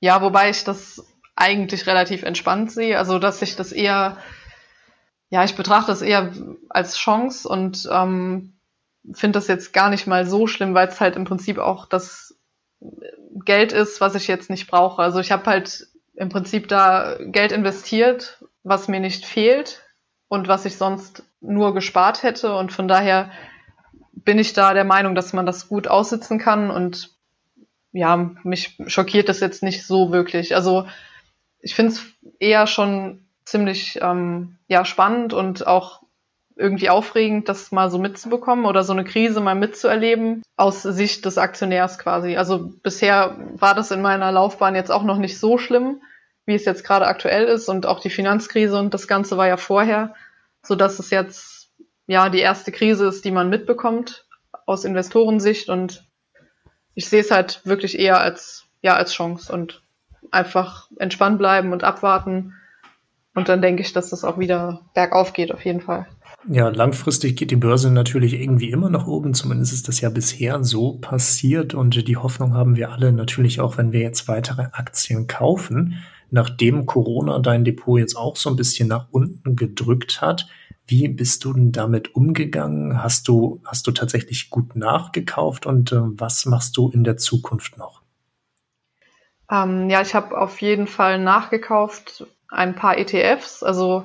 [0.00, 1.04] Ja, wobei ich das
[1.36, 2.98] eigentlich relativ entspannt sehe.
[2.98, 4.18] Also, dass ich das eher,
[5.34, 6.32] ja, ich betrachte das eher
[6.68, 8.52] als Chance und ähm,
[9.14, 12.38] finde das jetzt gar nicht mal so schlimm, weil es halt im Prinzip auch das
[13.44, 15.02] Geld ist, was ich jetzt nicht brauche.
[15.02, 19.82] Also ich habe halt im Prinzip da Geld investiert, was mir nicht fehlt
[20.28, 22.54] und was ich sonst nur gespart hätte.
[22.54, 23.32] Und von daher
[24.12, 27.10] bin ich da der Meinung, dass man das gut aussitzen kann und
[27.90, 30.54] ja, mich schockiert das jetzt nicht so wirklich.
[30.54, 30.86] Also
[31.58, 32.06] ich finde es
[32.38, 36.02] eher schon ziemlich ähm, ja, spannend und auch
[36.56, 41.36] irgendwie aufregend, das mal so mitzubekommen oder so eine Krise mal mitzuerleben aus Sicht des
[41.36, 42.36] Aktionärs quasi.
[42.36, 46.00] Also bisher war das in meiner Laufbahn jetzt auch noch nicht so schlimm,
[46.46, 49.56] wie es jetzt gerade aktuell ist und auch die Finanzkrise und das Ganze war ja
[49.56, 50.14] vorher,
[50.62, 51.72] so dass es jetzt
[52.06, 54.26] ja die erste Krise ist, die man mitbekommt
[54.66, 56.04] aus Investorensicht und
[56.94, 59.82] ich sehe es halt wirklich eher als ja als Chance und
[60.30, 62.54] einfach entspannt bleiben und abwarten.
[63.34, 66.06] Und dann denke ich, dass das auch wieder bergauf geht, auf jeden Fall.
[66.48, 69.34] Ja, langfristig geht die Börse natürlich irgendwie immer nach oben.
[69.34, 71.74] Zumindest ist das ja bisher so passiert.
[71.74, 76.02] Und die Hoffnung haben wir alle natürlich auch, wenn wir jetzt weitere Aktien kaufen.
[76.30, 80.46] Nachdem Corona dein Depot jetzt auch so ein bisschen nach unten gedrückt hat,
[80.86, 83.02] wie bist du denn damit umgegangen?
[83.02, 87.78] Hast du, hast du tatsächlich gut nachgekauft und äh, was machst du in der Zukunft
[87.78, 88.02] noch?
[89.50, 93.62] Ähm, ja, ich habe auf jeden Fall nachgekauft ein paar ETFs.
[93.62, 94.04] Also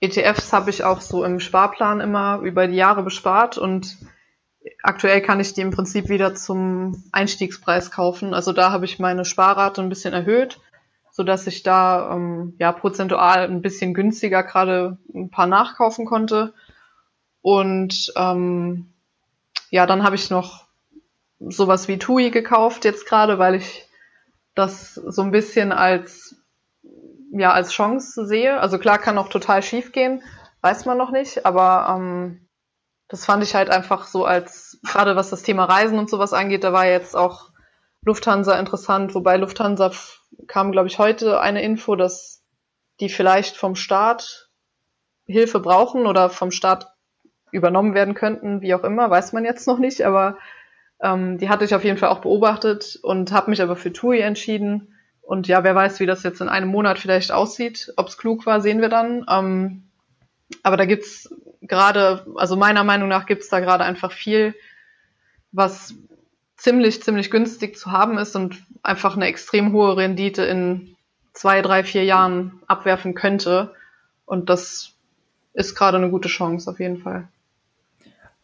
[0.00, 3.96] ETFs habe ich auch so im Sparplan immer über die Jahre bespart und
[4.82, 8.34] aktuell kann ich die im Prinzip wieder zum Einstiegspreis kaufen.
[8.34, 10.60] Also da habe ich meine Sparrate ein bisschen erhöht,
[11.10, 16.54] so dass ich da ähm, ja prozentual ein bisschen günstiger gerade ein paar nachkaufen konnte.
[17.42, 18.92] Und ähm,
[19.70, 20.66] ja, dann habe ich noch
[21.40, 23.88] sowas wie TUI gekauft jetzt gerade, weil ich
[24.54, 26.27] das so ein bisschen als
[27.40, 28.60] ja als Chance sehe.
[28.60, 30.22] Also klar kann auch total schief gehen,
[30.60, 32.48] weiß man noch nicht, aber ähm,
[33.08, 36.64] das fand ich halt einfach so als, gerade was das Thema Reisen und sowas angeht,
[36.64, 37.50] da war jetzt auch
[38.04, 39.90] Lufthansa interessant, wobei Lufthansa
[40.46, 42.42] kam, glaube ich, heute eine Info, dass
[43.00, 44.50] die vielleicht vom Staat
[45.26, 46.94] Hilfe brauchen oder vom Staat
[47.50, 50.38] übernommen werden könnten, wie auch immer, weiß man jetzt noch nicht, aber
[51.00, 54.20] ähm, die hatte ich auf jeden Fall auch beobachtet und habe mich aber für TUI
[54.20, 54.94] entschieden.
[55.28, 57.92] Und ja, wer weiß, wie das jetzt in einem Monat vielleicht aussieht.
[57.98, 59.26] Ob es klug war, sehen wir dann.
[59.28, 59.82] Ähm,
[60.62, 61.28] aber da gibt's
[61.60, 64.54] gerade, also meiner Meinung nach gibt's da gerade einfach viel,
[65.52, 65.94] was
[66.56, 70.96] ziemlich, ziemlich günstig zu haben ist und einfach eine extrem hohe Rendite in
[71.34, 73.74] zwei, drei, vier Jahren abwerfen könnte.
[74.24, 74.94] Und das
[75.52, 77.28] ist gerade eine gute Chance auf jeden Fall.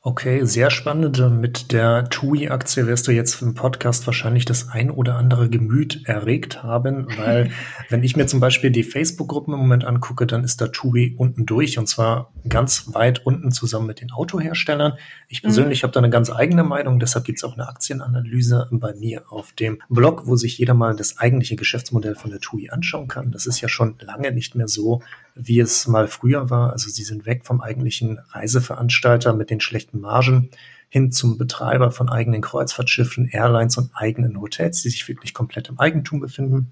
[0.07, 1.19] Okay, sehr spannend.
[1.41, 6.63] Mit der TUI-Aktie wirst du jetzt im Podcast wahrscheinlich das ein oder andere Gemüt erregt
[6.63, 7.51] haben, weil
[7.89, 11.47] wenn ich mir zum Beispiel die Facebook-Gruppen im Moment angucke, dann ist da TUI unten
[11.47, 14.99] durch und zwar ganz weit unten zusammen mit den Autoherstellern.
[15.29, 15.47] Ich mhm.
[15.47, 15.85] persönlich mhm.
[15.85, 19.55] habe da eine ganz eigene Meinung, deshalb gibt es auch eine Aktienanalyse bei mir auf
[19.55, 23.33] dem Blog, wo sich jeder mal das eigentliche Geschäftsmodell von der TUI anschauen kann.
[23.33, 25.01] Das ist ja schon lange nicht mehr so,
[25.35, 26.73] wie es mal früher war.
[26.73, 30.51] Also sie sind weg vom eigentlichen Reiseveranstalter mit den schlechten Margen
[30.89, 35.79] hin zum Betreiber von eigenen Kreuzfahrtschiffen, Airlines und eigenen Hotels, die sich wirklich komplett im
[35.79, 36.71] Eigentum befinden.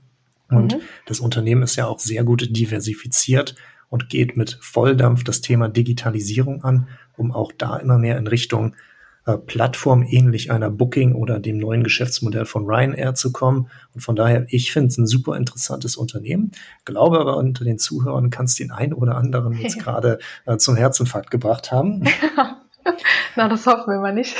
[0.49, 0.81] Und mhm.
[1.07, 3.57] das Unternehmen ist ja auch sehr gut diversifiziert
[3.89, 8.77] und geht mit Volldampf das Thema Digitalisierung an, um auch da immer mehr in Richtung
[9.27, 13.69] äh, Plattform ähnlich einer Booking oder dem neuen Geschäftsmodell von Ryanair zu kommen.
[13.95, 16.53] Und von daher, ich finde es ein super interessantes Unternehmen.
[16.85, 20.77] Glaube aber unter den Zuhörern kann es den einen oder anderen jetzt gerade äh, zum
[20.77, 22.05] Herzinfarkt gebracht haben.
[23.37, 24.35] Na, das hoffen wir mal nicht.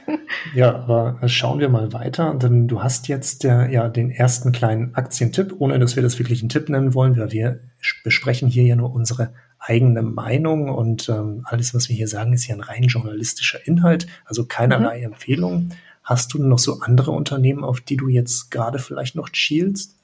[0.54, 2.34] ja, aber schauen wir mal weiter.
[2.34, 6.40] Denn du hast jetzt der, ja den ersten kleinen Aktientipp, ohne dass wir das wirklich
[6.40, 7.60] einen Tipp nennen wollen, weil wir
[8.04, 12.46] besprechen hier ja nur unsere eigene Meinung und ähm, alles, was wir hier sagen, ist
[12.46, 15.04] ja ein rein journalistischer Inhalt, also keinerlei mhm.
[15.04, 15.70] Empfehlung.
[16.02, 19.96] Hast du noch so andere Unternehmen, auf die du jetzt gerade vielleicht noch schielst?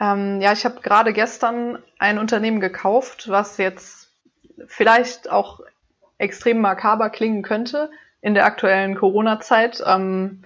[0.00, 4.08] Ähm, ja, ich habe gerade gestern ein Unternehmen gekauft, was jetzt
[4.66, 5.60] vielleicht auch
[6.22, 9.82] extrem makaber klingen könnte in der aktuellen Corona-Zeit.
[9.84, 10.44] Ähm,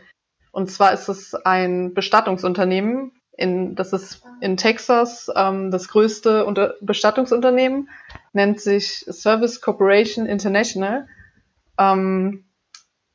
[0.51, 6.75] und zwar ist es ein Bestattungsunternehmen, in, das ist in Texas ähm, das größte Unter
[6.81, 7.91] Bestattungsunternehmen,
[8.33, 11.07] nennt sich Service Corporation International.
[11.79, 12.47] Ähm,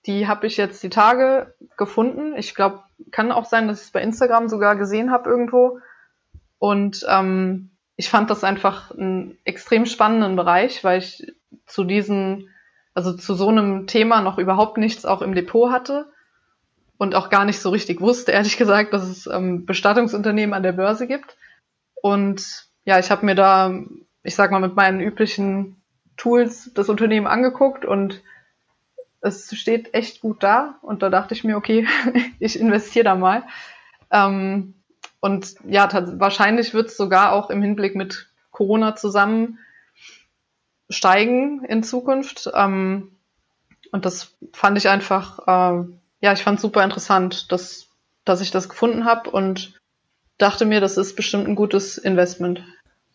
[0.06, 2.36] die habe ich jetzt die Tage gefunden.
[2.38, 5.80] Ich glaube, kann auch sein, dass ich es bei Instagram sogar gesehen habe irgendwo.
[6.60, 11.34] Und ähm, ich fand das einfach einen extrem spannenden Bereich, weil ich
[11.66, 12.50] zu diesen,
[12.94, 16.12] also zu so einem Thema noch überhaupt nichts auch im Depot hatte
[16.98, 20.74] und auch gar nicht so richtig wusste, ehrlich gesagt, dass es ähm, Bestattungsunternehmen an der
[20.74, 21.36] Börse gibt.
[22.02, 23.74] Und ja, ich habe mir da,
[24.24, 25.82] ich sag mal, mit meinen üblichen
[26.18, 28.22] Tools das Unternehmen angeguckt und
[29.22, 30.80] es steht echt gut da.
[30.82, 31.88] Und da dachte ich mir, okay,
[32.40, 33.44] ich investiere da mal.
[34.12, 34.74] Ähm,
[35.20, 39.60] und ja, wahrscheinlich wird es sogar auch im Hinblick mit Corona zusammen
[40.92, 42.50] steigen in Zukunft.
[42.54, 43.12] Ähm,
[43.92, 45.84] und das fand ich einfach äh,
[46.22, 47.88] ja, ich fand super interessant, dass,
[48.26, 49.80] dass ich das gefunden habe und
[50.38, 52.64] dachte mir, das ist bestimmt ein gutes Investment.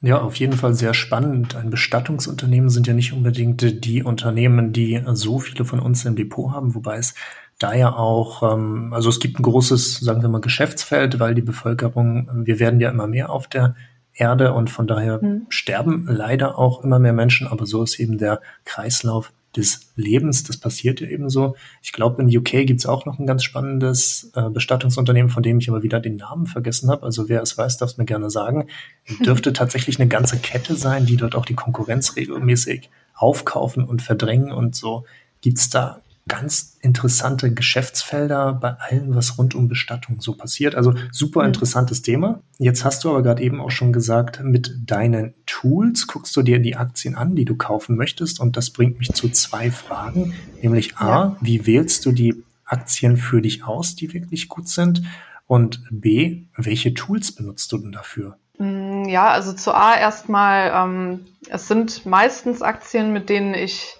[0.02, 1.56] Ja, auf jeden Fall sehr spannend.
[1.56, 6.52] Ein Bestattungsunternehmen sind ja nicht unbedingt die Unternehmen, die so viele von uns im Depot
[6.52, 7.14] haben, wobei es
[7.58, 11.42] da ja auch, ähm, also es gibt ein großes, sagen wir mal, Geschäftsfeld, weil die
[11.42, 13.74] Bevölkerung, wir werden ja immer mehr auf der
[14.16, 15.46] Erde und von daher mhm.
[15.48, 20.44] sterben leider auch immer mehr Menschen, aber so ist eben der Kreislauf des Lebens.
[20.44, 21.56] Das passiert ja eben so.
[21.82, 25.58] Ich glaube, in UK gibt es auch noch ein ganz spannendes äh, Bestattungsunternehmen, von dem
[25.58, 27.04] ich aber wieder den Namen vergessen habe.
[27.04, 28.68] Also wer es weiß, darf es mir gerne sagen.
[29.24, 34.52] Dürfte tatsächlich eine ganze Kette sein, die dort auch die Konkurrenz regelmäßig aufkaufen und verdrängen
[34.52, 35.04] und so.
[35.40, 40.74] Gibt es da ganz interessante Geschäftsfelder bei allem, was rund um Bestattung so passiert.
[40.74, 41.48] Also super mhm.
[41.48, 42.40] interessantes Thema.
[42.58, 46.58] Jetzt hast du aber gerade eben auch schon gesagt, mit deinen Tools guckst du dir
[46.58, 48.40] die Aktien an, die du kaufen möchtest.
[48.40, 50.34] Und das bringt mich zu zwei Fragen.
[50.60, 51.36] Nämlich A, ja.
[51.40, 55.02] wie wählst du die Aktien für dich aus, die wirklich gut sind?
[55.46, 58.36] Und B, welche Tools benutzt du denn dafür?
[58.58, 63.95] Mm, ja, also zu A erstmal, ähm, es sind meistens Aktien, mit denen ich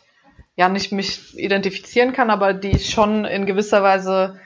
[0.56, 4.40] ja nicht mich identifizieren kann, aber die ich schon in gewisser Weise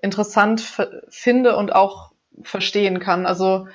[0.00, 0.62] interessant
[1.08, 2.12] finde und auch
[2.42, 3.26] verstehen kann.
[3.26, 3.68] Also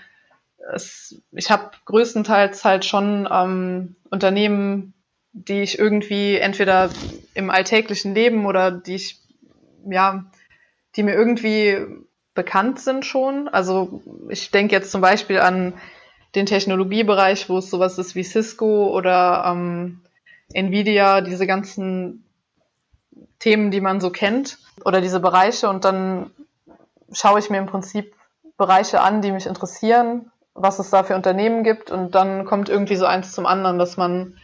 [0.73, 4.93] es, ich habe größtenteils halt schon ähm, Unternehmen,
[5.31, 6.89] die ich irgendwie entweder
[7.35, 9.21] im alltäglichen Leben oder die ich,
[9.87, 10.25] ja,
[10.95, 11.85] die mir irgendwie
[12.33, 13.47] bekannt sind schon.
[13.47, 15.73] Also ich denke jetzt zum Beispiel an
[16.35, 20.01] den Technologiebereich, wo es sowas ist wie Cisco oder ähm,
[20.53, 22.25] Nvidia, diese ganzen
[23.39, 26.31] Themen, die man so kennt oder diese Bereiche und dann
[27.11, 28.13] schaue ich mir im Prinzip
[28.57, 32.95] Bereiche an, die mich interessieren, was es da für Unternehmen gibt und dann kommt irgendwie
[32.95, 34.37] so eins zum anderen, dass man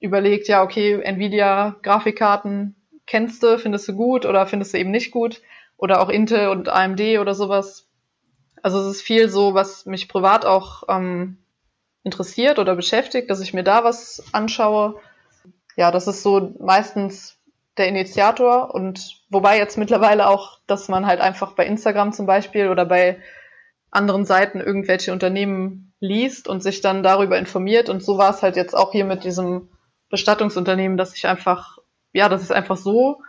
[0.00, 2.74] überlegt, ja, okay, Nvidia Grafikkarten
[3.06, 5.42] kennst du, findest du gut oder findest du eben nicht gut
[5.76, 7.88] oder auch Intel und AMD oder sowas.
[8.62, 11.38] Also es ist viel so, was mich privat auch ähm,
[12.02, 15.00] interessiert oder beschäftigt, dass ich mir da was anschaue.
[15.80, 17.38] Ja, das ist so meistens
[17.78, 22.68] der Initiator und wobei jetzt mittlerweile auch, dass man halt einfach bei Instagram zum Beispiel
[22.68, 23.18] oder bei
[23.90, 27.88] anderen Seiten irgendwelche Unternehmen liest und sich dann darüber informiert.
[27.88, 29.70] Und so war es halt jetzt auch hier mit diesem
[30.10, 31.78] Bestattungsunternehmen, dass ich einfach,
[32.12, 33.22] ja, dass ich es einfach so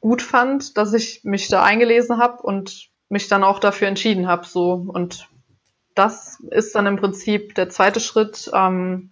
[0.00, 4.46] gut fand, dass ich mich da eingelesen habe und mich dann auch dafür entschieden habe.
[4.46, 4.72] So.
[4.72, 5.28] Und
[5.94, 9.10] das ist dann im Prinzip der zweite Schritt, ähm,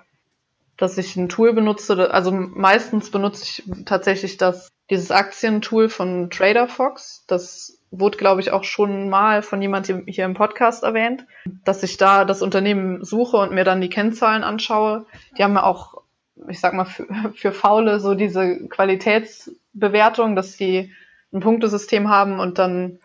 [0.76, 2.12] dass ich ein Tool benutze.
[2.12, 7.24] Also meistens benutze ich tatsächlich das, dieses Aktientool von Trader Fox.
[7.26, 11.26] Das wurde, glaube ich, auch schon mal von jemandem hier im Podcast erwähnt,
[11.64, 15.06] dass ich da das Unternehmen suche und mir dann die Kennzahlen anschaue.
[15.38, 16.02] Die haben ja auch,
[16.48, 20.92] ich sag mal, für, für Faule so diese Qualitätsbewertung, dass die
[21.32, 22.98] ein Punktesystem haben und dann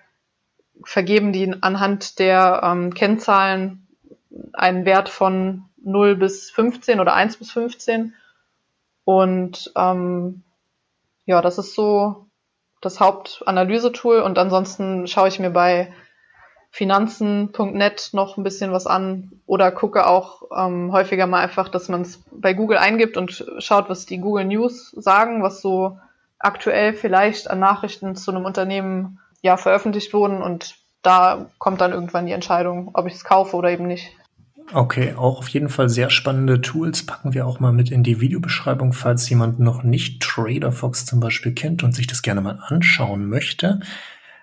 [0.84, 3.88] vergeben die anhand der ähm, Kennzahlen
[4.53, 8.13] einen Wert von 0 bis 15 oder 1 bis 15.
[9.06, 10.43] Und ähm,
[11.25, 12.28] ja, das ist so
[12.82, 15.91] das Hauptanalyse-Tool und ansonsten schaue ich mir bei
[16.71, 22.02] finanzen.net noch ein bisschen was an oder gucke auch ähm, häufiger mal einfach, dass man
[22.02, 25.99] es bei Google eingibt und schaut, was die Google News sagen, was so
[26.38, 32.25] aktuell vielleicht an Nachrichten zu einem Unternehmen ja veröffentlicht wurden und da kommt dann irgendwann
[32.25, 34.15] die Entscheidung, ob ich es kaufe oder eben nicht.
[34.71, 38.21] Okay, auch auf jeden Fall sehr spannende Tools packen wir auch mal mit in die
[38.21, 43.27] Videobeschreibung, falls jemand noch nicht TraderFox zum Beispiel kennt und sich das gerne mal anschauen
[43.27, 43.79] möchte.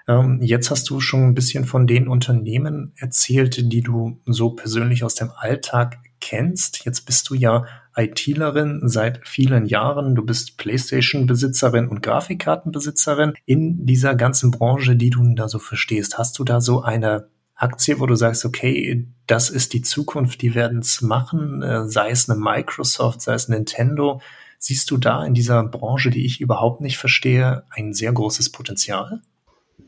[0.09, 5.05] Ähm, jetzt hast du schon ein bisschen von den Unternehmen erzählt, die du so persönlich
[5.05, 6.85] aus dem Alltag kennst.
[6.85, 7.65] Jetzt bist du ja
[7.97, 10.17] ITlerin seit vielen Jahren.
[10.17, 13.35] Du bist PlayStation-Besitzerin und Grafikkartenbesitzerin.
[13.45, 17.99] In dieser ganzen Branche, die du da so verstehst, hast du da so eine Aktie,
[18.01, 22.29] wo du sagst, okay, das ist die Zukunft, die werden es machen, äh, sei es
[22.29, 24.21] eine Microsoft, sei es Nintendo.
[24.59, 29.23] Siehst du da in dieser Branche, die ich überhaupt nicht verstehe, ein sehr großes Potenzial?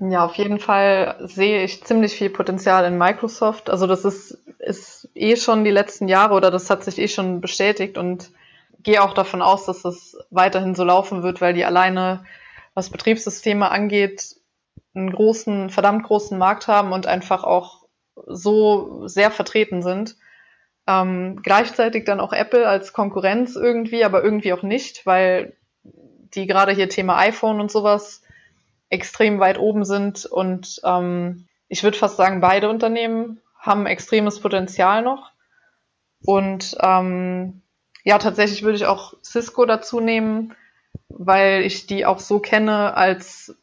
[0.01, 3.69] Ja, auf jeden Fall sehe ich ziemlich viel Potenzial in Microsoft.
[3.69, 7.41] Also das ist, ist eh schon die letzten Jahre oder das hat sich eh schon
[7.41, 8.31] bestätigt und
[8.83, 12.25] gehe auch davon aus, dass das weiterhin so laufen wird, weil die alleine,
[12.75, 14.37] was Betriebssysteme angeht,
[14.95, 17.87] einen großen, verdammt großen Markt haben und einfach auch
[18.27, 20.17] so sehr vertreten sind.
[20.87, 26.73] Ähm, gleichzeitig dann auch Apple als Konkurrenz irgendwie, aber irgendwie auch nicht, weil die gerade
[26.73, 28.23] hier Thema iPhone und sowas
[28.91, 35.03] extrem weit oben sind und ähm, ich würde fast sagen, beide Unternehmen haben extremes Potenzial
[35.03, 35.31] noch.
[36.25, 37.63] Und ähm,
[38.05, 40.55] ja, tatsächlich würde ich auch Cisco dazu nehmen,
[41.09, 43.55] weil ich die auch so kenne als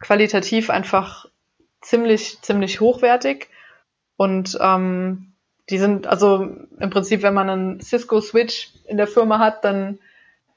[0.00, 1.26] qualitativ einfach
[1.80, 3.48] ziemlich, ziemlich hochwertig.
[4.16, 5.32] Und ähm,
[5.70, 9.98] die sind, also im Prinzip, wenn man einen Cisco Switch in der Firma hat, dann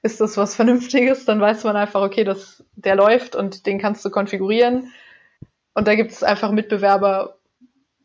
[0.02, 4.04] ist das was Vernünftiges, dann weiß man einfach, okay, das, der läuft und den kannst
[4.04, 4.92] du konfigurieren.
[5.74, 7.38] Und da gibt es einfach Mitbewerber,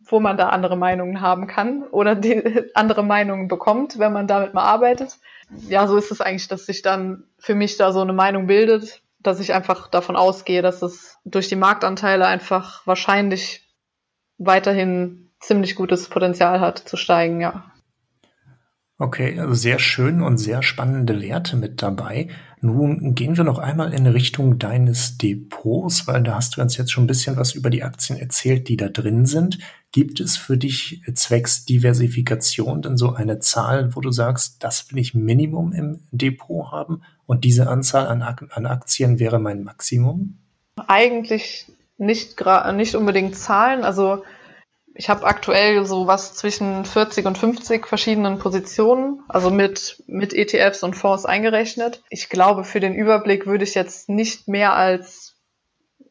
[0.05, 4.55] wo man da andere Meinungen haben kann oder die andere Meinungen bekommt, wenn man damit
[4.55, 5.19] mal arbeitet.
[5.69, 9.03] Ja, so ist es eigentlich, dass sich dann für mich da so eine Meinung bildet,
[9.21, 13.69] dass ich einfach davon ausgehe, dass es durch die Marktanteile einfach wahrscheinlich
[14.39, 17.73] weiterhin ziemlich gutes Potenzial hat zu steigen, ja.
[19.01, 22.31] Okay, also sehr schön und sehr spannende Werte mit dabei.
[22.61, 26.91] Nun gehen wir noch einmal in Richtung deines Depots, weil da hast du uns jetzt
[26.91, 29.61] schon ein bisschen was über die Aktien erzählt, die da drin sind.
[29.93, 34.99] Gibt es für dich zwecks Diversifikation denn so eine Zahl, wo du sagst, das will
[34.99, 40.39] ich Minimum im Depot haben und diese Anzahl an, an Aktien wäre mein Maximum?
[40.89, 41.67] Eigentlich
[41.99, 42.35] nicht,
[42.75, 43.85] nicht unbedingt Zahlen.
[43.85, 44.25] Also
[44.95, 50.83] ich habe aktuell so was zwischen 40 und 50 verschiedenen Positionen, also mit, mit ETFs
[50.83, 52.03] und Fonds eingerechnet.
[52.11, 55.37] Ich glaube, für den Überblick würde ich jetzt nicht mehr als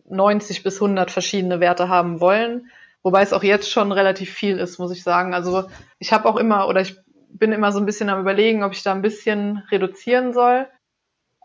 [0.10, 2.70] 90 bis 100 verschiedene Werte haben wollen.
[3.04, 5.34] Wobei es auch jetzt schon relativ viel ist, muss ich sagen.
[5.34, 5.70] Also
[6.00, 6.98] ich habe auch immer oder ich
[7.30, 10.68] bin immer so ein bisschen am überlegen, ob ich da ein bisschen reduzieren soll.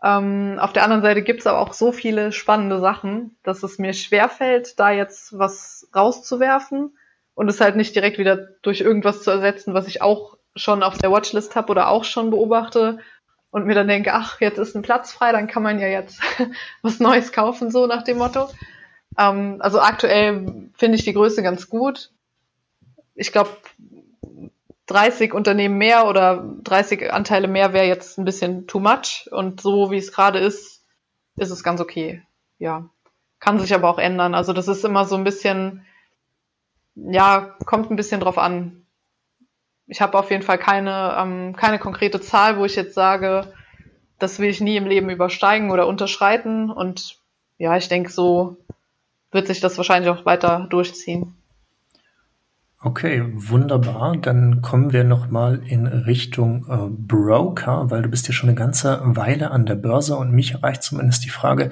[0.01, 3.79] Ähm, auf der anderen Seite gibt es aber auch so viele spannende Sachen, dass es
[3.79, 6.93] mir schwerfällt, da jetzt was rauszuwerfen
[7.35, 10.97] und es halt nicht direkt wieder durch irgendwas zu ersetzen, was ich auch schon auf
[10.97, 12.99] der Watchlist habe oder auch schon beobachte
[13.49, 16.19] und mir dann denke, ach, jetzt ist ein Platz frei, dann kann man ja jetzt
[16.81, 18.49] was Neues kaufen, so nach dem Motto.
[19.17, 22.11] Ähm, also aktuell finde ich die Größe ganz gut.
[23.15, 23.51] Ich glaube,
[24.87, 29.29] 30 Unternehmen mehr oder 30 Anteile mehr wäre jetzt ein bisschen too much.
[29.31, 30.83] Und so wie es gerade ist,
[31.37, 32.23] ist es ganz okay.
[32.57, 32.89] Ja.
[33.39, 34.35] Kann sich aber auch ändern.
[34.35, 35.85] Also das ist immer so ein bisschen,
[36.95, 38.85] ja, kommt ein bisschen drauf an.
[39.87, 43.53] Ich habe auf jeden Fall keine, ähm, keine konkrete Zahl, wo ich jetzt sage,
[44.19, 46.69] das will ich nie im Leben übersteigen oder unterschreiten.
[46.69, 47.19] Und
[47.57, 48.57] ja, ich denke, so
[49.31, 51.35] wird sich das wahrscheinlich auch weiter durchziehen.
[52.85, 54.17] Okay, wunderbar.
[54.17, 58.99] Dann kommen wir nochmal in Richtung äh, Broker, weil du bist ja schon eine ganze
[59.03, 61.71] Weile an der Börse und mich erreicht zumindest die Frage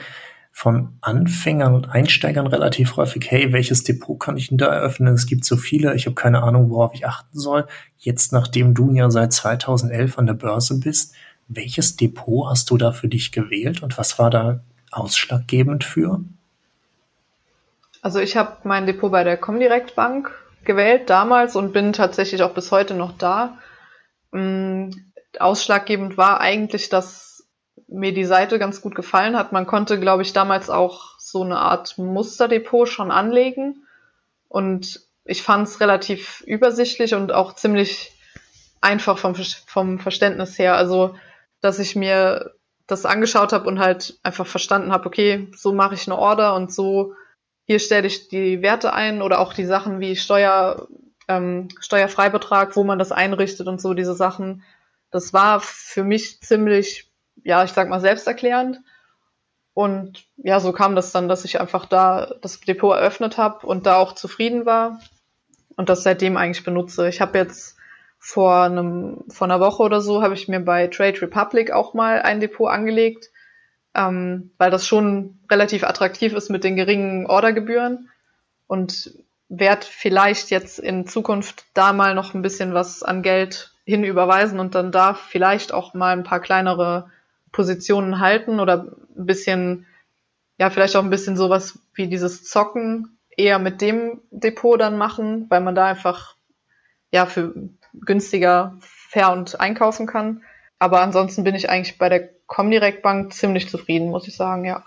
[0.52, 5.14] von Anfängern und Einsteigern relativ häufig, hey, welches Depot kann ich denn da eröffnen?
[5.14, 7.68] Es gibt so viele, ich habe keine Ahnung, worauf ich achten soll.
[7.98, 11.16] Jetzt, nachdem du ja seit 2011 an der Börse bist,
[11.48, 16.22] welches Depot hast du da für dich gewählt und was war da ausschlaggebend für?
[18.02, 20.32] Also ich habe mein Depot bei der Comdirect Bank
[20.66, 23.58] gewählt damals und bin tatsächlich auch bis heute noch da.
[24.34, 27.31] Ähm, ausschlaggebend war eigentlich, dass
[27.88, 29.52] mir die Seite ganz gut gefallen hat.
[29.52, 33.86] Man konnte, glaube ich, damals auch so eine Art Musterdepot schon anlegen.
[34.48, 38.18] Und ich fand es relativ übersichtlich und auch ziemlich
[38.82, 40.76] einfach vom, vom Verständnis her.
[40.76, 41.16] Also,
[41.62, 42.54] dass ich mir
[42.88, 46.74] das angeschaut habe und halt einfach verstanden habe, okay, so mache ich eine Order und
[46.74, 47.14] so
[47.66, 50.88] hier stelle ich die Werte ein oder auch die Sachen wie Steuer,
[51.28, 54.64] ähm, Steuerfreibetrag, wo man das einrichtet und so diese Sachen.
[55.10, 57.11] Das war für mich ziemlich,
[57.44, 58.82] ja, ich sag mal, selbsterklärend.
[59.74, 63.86] Und ja, so kam das dann, dass ich einfach da das Depot eröffnet habe und
[63.86, 65.00] da auch zufrieden war
[65.78, 67.08] und das seitdem eigentlich benutze.
[67.08, 67.78] Ich habe jetzt
[68.20, 72.22] vor einem vor einer Woche oder so habe ich mir bei Trade Republic auch mal
[72.22, 73.32] ein Depot angelegt
[73.94, 78.10] ähm, weil das schon relativ attraktiv ist mit den geringen Ordergebühren
[78.68, 79.14] und
[79.50, 84.76] werde vielleicht jetzt in Zukunft da mal noch ein bisschen was an Geld hinüberweisen und
[84.76, 87.10] dann da vielleicht auch mal ein paar kleinere
[87.52, 89.86] Positionen halten oder ein bisschen,
[90.58, 95.48] ja, vielleicht auch ein bisschen sowas wie dieses Zocken eher mit dem Depot dann machen,
[95.50, 96.36] weil man da einfach,
[97.12, 97.54] ja, für
[97.94, 100.44] günstiger fair und einkaufen kann.
[100.80, 104.84] Aber ansonsten bin ich eigentlich bei der Comdirect Bank ziemlich zufrieden, muss ich sagen, ja.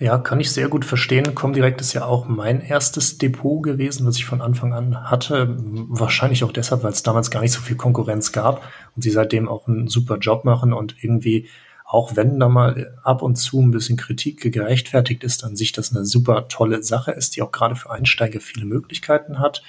[0.00, 1.34] Ja, kann ich sehr gut verstehen.
[1.34, 5.56] Comdirect ist ja auch mein erstes Depot gewesen, was ich von Anfang an hatte.
[5.58, 8.62] Wahrscheinlich auch deshalb, weil es damals gar nicht so viel Konkurrenz gab
[8.94, 11.48] und sie seitdem auch einen super Job machen und irgendwie,
[11.84, 15.90] auch wenn da mal ab und zu ein bisschen Kritik gerechtfertigt ist, an sich das
[15.90, 19.64] eine super tolle Sache ist, die auch gerade für Einsteiger viele Möglichkeiten hat.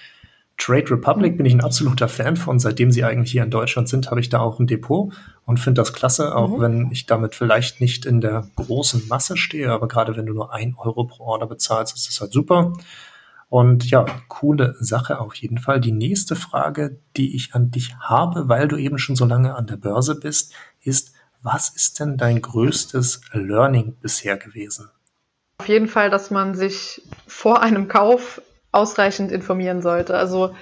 [0.59, 2.59] Trade Republic bin ich ein absoluter Fan von.
[2.59, 5.11] Seitdem sie eigentlich hier in Deutschland sind, habe ich da auch ein Depot
[5.45, 6.61] und finde das klasse, auch mhm.
[6.61, 10.53] wenn ich damit vielleicht nicht in der großen Masse stehe, aber gerade wenn du nur
[10.53, 12.73] ein Euro pro Order bezahlst, ist das halt super.
[13.47, 15.79] Und ja, coole Sache auf jeden Fall.
[15.79, 19.65] Die nächste Frage, die ich an dich habe, weil du eben schon so lange an
[19.65, 24.89] der Börse bist, ist, was ist denn dein größtes Learning bisher gewesen?
[25.59, 28.41] Auf jeden Fall, dass man sich vor einem Kauf
[28.71, 30.17] ausreichend informieren sollte.
[30.17, 30.55] Also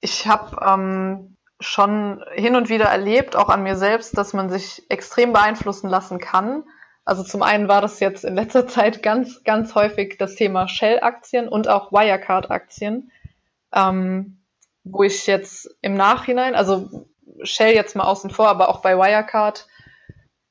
[0.00, 4.82] ich habe ähm, schon hin und wieder erlebt, auch an mir selbst, dass man sich
[4.90, 6.64] extrem beeinflussen lassen kann.
[7.04, 11.48] Also zum einen war das jetzt in letzter Zeit ganz, ganz häufig das Thema Shell-Aktien
[11.48, 13.10] und auch Wirecard-Aktien,
[13.72, 14.42] ähm,
[14.84, 17.06] wo ich jetzt im Nachhinein, also
[17.42, 19.66] Shell jetzt mal außen vor, aber auch bei Wirecard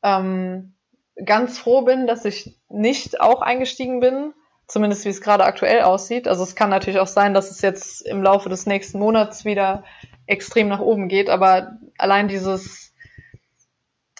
[0.04, 0.76] ähm,
[1.24, 4.34] ganz froh bin, dass ich nicht auch eingestiegen bin,
[4.68, 6.28] zumindest wie es gerade aktuell aussieht.
[6.28, 9.84] Also es kann natürlich auch sein, dass es jetzt im Laufe des nächsten Monats wieder
[10.28, 12.94] extrem nach oben geht, aber allein dieses,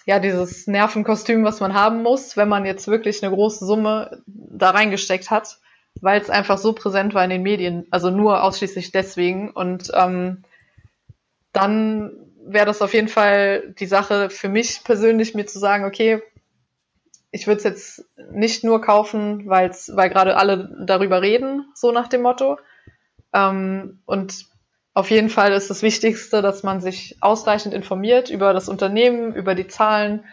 [0.04, 4.70] ja, dieses Nervenkostüm, was man haben muss, wenn man jetzt wirklich eine große Summe da
[4.70, 5.58] reingesteckt hat,
[6.00, 9.50] weil es einfach so präsent war in den Medien, also nur ausschließlich deswegen.
[9.50, 10.44] Und ähm,
[11.52, 12.12] dann
[12.44, 16.22] wäre das auf jeden Fall die Sache für mich persönlich, mir zu sagen, okay,
[17.36, 22.08] ich würde es jetzt nicht nur kaufen, weil's, weil gerade alle darüber reden, so nach
[22.08, 22.58] dem Motto,
[23.34, 24.46] Ähm, und
[24.94, 29.54] auf jeden Fall ist das Wichtigste, dass man sich ausreichend informiert über das Unternehmen, über
[29.54, 30.24] die Zahlen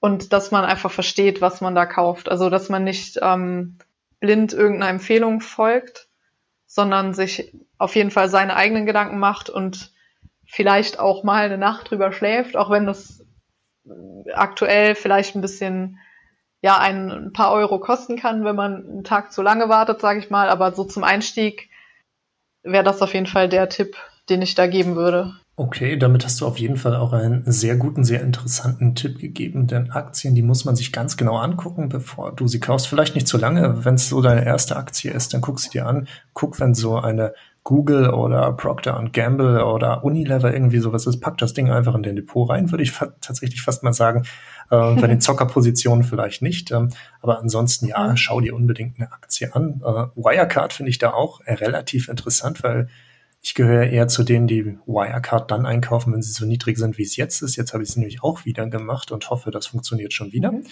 [0.00, 2.28] und dass man einfach versteht, was man da kauft.
[2.28, 3.78] Also dass man nicht ähm,
[4.20, 6.08] blind irgendeiner Empfehlung folgt,
[6.66, 9.90] sondern sich auf jeden Fall seine eigenen Gedanken macht und
[10.46, 13.24] vielleicht auch mal eine Nacht drüber schläft, auch wenn das
[14.34, 15.98] aktuell vielleicht ein bisschen
[16.60, 20.30] ja ein, paar Euro kosten kann, wenn man einen Tag zu lange wartet, sage ich
[20.30, 20.48] mal.
[20.48, 21.70] Aber so zum Einstieg
[22.62, 23.96] wäre das auf jeden Fall der Tipp,
[24.28, 25.34] den ich da geben würde.
[25.56, 29.66] Okay, damit hast du auf jeden Fall auch einen sehr guten, sehr interessanten Tipp gegeben,
[29.66, 32.86] denn Aktien, die muss man sich ganz genau angucken, bevor du sie kaufst.
[32.86, 35.86] Vielleicht nicht zu lange, wenn es so deine erste Aktie ist, dann guck sie dir
[35.86, 36.06] an.
[36.32, 37.34] Guck, wenn so eine
[37.68, 42.16] Google oder Procter Gamble oder Unilever irgendwie sowas ist, pack das Ding einfach in den
[42.16, 44.22] Depot rein, würde ich fa tatsächlich fast mal sagen.
[44.70, 46.70] Äh, bei den Zockerpositionen vielleicht nicht.
[46.70, 46.88] Ähm,
[47.20, 49.82] aber ansonsten ja, schau dir unbedingt eine Aktie an.
[49.84, 52.88] Äh, Wirecard finde ich da auch äh, relativ interessant, weil
[53.42, 57.02] ich gehöre eher zu denen, die Wirecard dann einkaufen, wenn sie so niedrig sind, wie
[57.02, 57.56] es jetzt ist.
[57.56, 60.52] Jetzt habe ich es nämlich auch wieder gemacht und hoffe, das funktioniert schon wieder.
[60.52, 60.64] Mhm.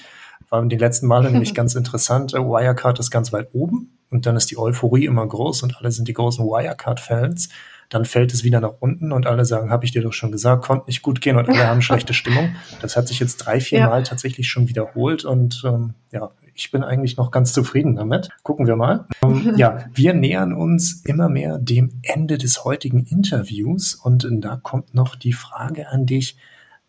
[0.48, 2.34] War die letzten Male nämlich ganz interessant.
[2.34, 5.90] Äh, Wirecard ist ganz weit oben und dann ist die Euphorie immer groß und alle
[5.92, 7.48] sind die großen Wirecard-Fans.
[7.88, 10.64] Dann fällt es wieder nach unten und alle sagen, habe ich dir doch schon gesagt,
[10.64, 12.56] konnte nicht gut gehen und alle haben schlechte Stimmung.
[12.82, 13.88] Das hat sich jetzt drei, vier ja.
[13.88, 18.30] Mal tatsächlich schon wiederholt und ähm, ja, ich bin eigentlich noch ganz zufrieden damit.
[18.42, 19.06] Gucken wir mal.
[19.22, 24.94] Ähm, ja, wir nähern uns immer mehr dem Ende des heutigen Interviews und da kommt
[24.94, 26.36] noch die Frage an dich.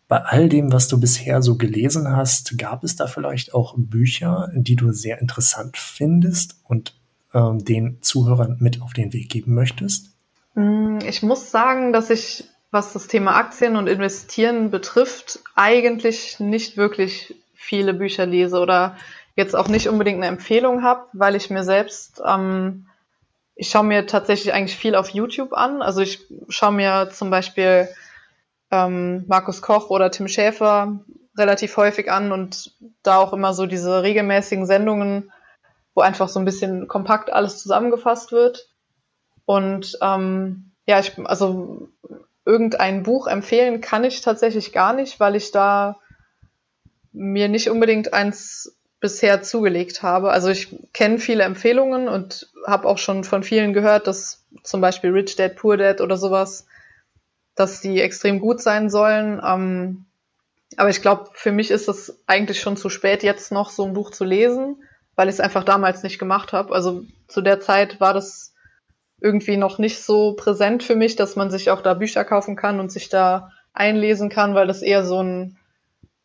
[0.08, 4.50] Bei all dem, was du bisher so gelesen hast, gab es da vielleicht auch Bücher,
[4.54, 6.94] die du sehr interessant findest und
[7.34, 10.10] ähm, den Zuhörern mit auf den Weg geben möchtest?
[10.54, 16.78] Mm, ich muss sagen, dass ich, was das Thema Aktien und Investieren betrifft, eigentlich nicht
[16.78, 18.96] wirklich viele Bücher lese oder
[19.36, 22.86] jetzt auch nicht unbedingt eine Empfehlung habe, weil ich mir selbst, ähm,
[23.56, 25.82] ich schaue mir tatsächlich eigentlich viel auf YouTube an.
[25.82, 27.88] Also ich schaue mir zum Beispiel
[28.70, 31.00] ähm, Markus Koch oder Tim Schäfer
[31.36, 35.32] relativ häufig an und da auch immer so diese regelmäßigen Sendungen,
[35.94, 38.68] wo einfach so ein bisschen kompakt alles zusammengefasst wird.
[39.44, 41.88] Und ähm, ja, ich, also
[42.44, 45.98] irgendein Buch empfehlen kann ich tatsächlich gar nicht, weil ich da
[47.12, 50.30] mir nicht unbedingt eins bisher zugelegt habe.
[50.30, 55.10] Also ich kenne viele Empfehlungen und habe auch schon von vielen gehört, dass zum Beispiel
[55.10, 56.66] Rich Dad Poor Dad oder sowas,
[57.58, 59.40] dass die extrem gut sein sollen.
[59.44, 60.06] Ähm,
[60.76, 63.94] aber ich glaube, für mich ist es eigentlich schon zu spät, jetzt noch so ein
[63.94, 64.82] Buch zu lesen,
[65.16, 66.74] weil ich es einfach damals nicht gemacht habe.
[66.74, 68.54] Also zu der Zeit war das
[69.20, 72.78] irgendwie noch nicht so präsent für mich, dass man sich auch da Bücher kaufen kann
[72.78, 75.58] und sich da einlesen kann, weil das eher so ein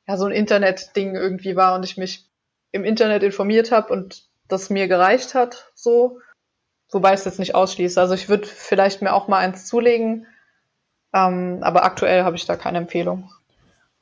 [0.07, 2.25] ja so ein Internet-Ding irgendwie war und ich mich
[2.71, 6.19] im Internet informiert habe und das mir gereicht hat, so.
[6.91, 7.97] Wobei es jetzt nicht ausschließt.
[7.97, 10.27] Also ich würde vielleicht mir auch mal eins zulegen,
[11.14, 13.30] ähm, aber aktuell habe ich da keine Empfehlung.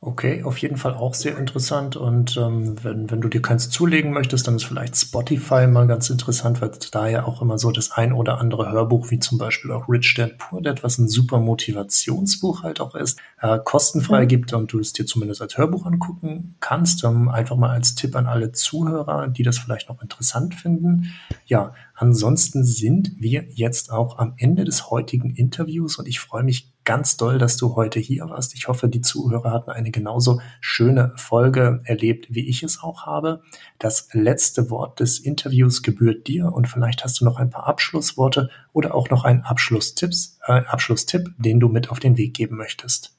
[0.03, 1.95] Okay, auf jeden Fall auch sehr interessant.
[1.95, 6.09] Und ähm, wenn, wenn du dir keins zulegen möchtest, dann ist vielleicht Spotify mal ganz
[6.09, 9.71] interessant, weil da ja auch immer so das ein oder andere Hörbuch, wie zum Beispiel
[9.71, 14.27] auch Rich Dad Poor Dad, was ein super Motivationsbuch halt auch ist, äh, kostenfrei mhm.
[14.27, 17.03] gibt und du es dir zumindest als Hörbuch angucken kannst.
[17.03, 21.13] Ähm, einfach mal als Tipp an alle Zuhörer, die das vielleicht noch interessant finden.
[21.45, 26.71] Ja, ansonsten sind wir jetzt auch am Ende des heutigen Interviews und ich freue mich
[26.83, 28.53] ganz doll, dass du heute hier warst.
[28.55, 33.43] Ich hoffe, die Zuhörer hatten eine genauso schöne Folge erlebt, wie ich es auch habe.
[33.79, 38.49] Das letzte Wort des Interviews gebührt dir und vielleicht hast du noch ein paar Abschlussworte
[38.73, 43.15] oder auch noch einen Abschlusstipps, äh, Abschlusstipp, den du mit auf den Weg geben möchtest.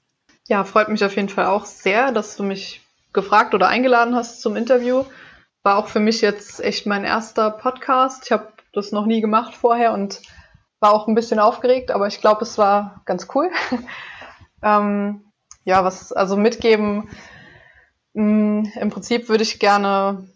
[0.48, 2.80] Ja, freut mich auf jeden Fall auch sehr, dass du mich
[3.12, 5.04] gefragt oder eingeladen hast zum Interview.
[5.62, 8.24] War auch für mich jetzt echt mein erster Podcast.
[8.26, 10.20] Ich habe das noch nie gemacht vorher und
[10.82, 13.50] war auch ein bisschen aufgeregt, aber ich glaube, es war ganz cool.
[14.62, 15.24] ähm,
[15.64, 17.08] ja, was also mitgeben,
[18.14, 20.28] mh, mm, im Prinzip würde ich gerne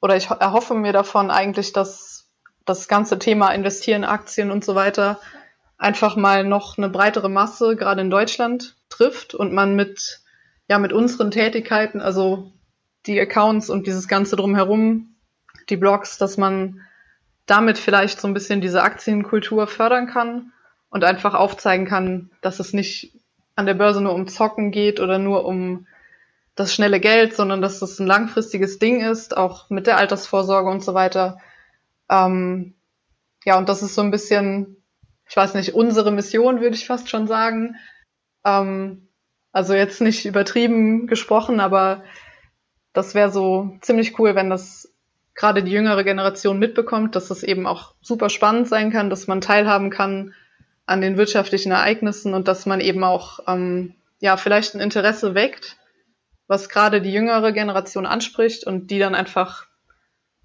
[0.00, 2.30] oder ich erhoffe mir davon eigentlich, dass
[2.64, 5.18] das ganze Thema Investieren, Aktien und so weiter
[5.78, 10.22] einfach mal noch eine breitere Masse gerade in Deutschland trifft und man mit
[10.68, 12.52] ja mit unseren Tätigkeiten, also
[13.06, 15.16] die Accounts und dieses ganze drumherum,
[15.68, 16.80] die Blogs, dass man
[17.46, 20.52] damit vielleicht so ein bisschen diese Aktienkultur fördern kann
[20.90, 23.14] und einfach aufzeigen kann, dass es nicht
[23.56, 25.86] an der Börse nur um Zocken geht oder nur um
[26.54, 30.84] das schnelle Geld, sondern dass das ein langfristiges Ding ist, auch mit der Altersvorsorge und
[30.84, 31.38] so weiter.
[32.10, 32.74] Ähm,
[33.44, 34.76] ja, und das ist so ein bisschen,
[35.28, 37.76] ich weiß nicht, unsere Mission, würde ich fast schon sagen.
[38.44, 39.08] Ähm,
[39.50, 42.02] also jetzt nicht übertrieben gesprochen, aber
[42.92, 44.91] das wäre so ziemlich cool, wenn das
[45.34, 49.40] gerade die jüngere Generation mitbekommt, dass es eben auch super spannend sein kann, dass man
[49.40, 50.34] teilhaben kann
[50.86, 55.76] an den wirtschaftlichen Ereignissen und dass man eben auch ähm, ja vielleicht ein Interesse weckt,
[56.46, 59.66] was gerade die jüngere Generation anspricht und die dann einfach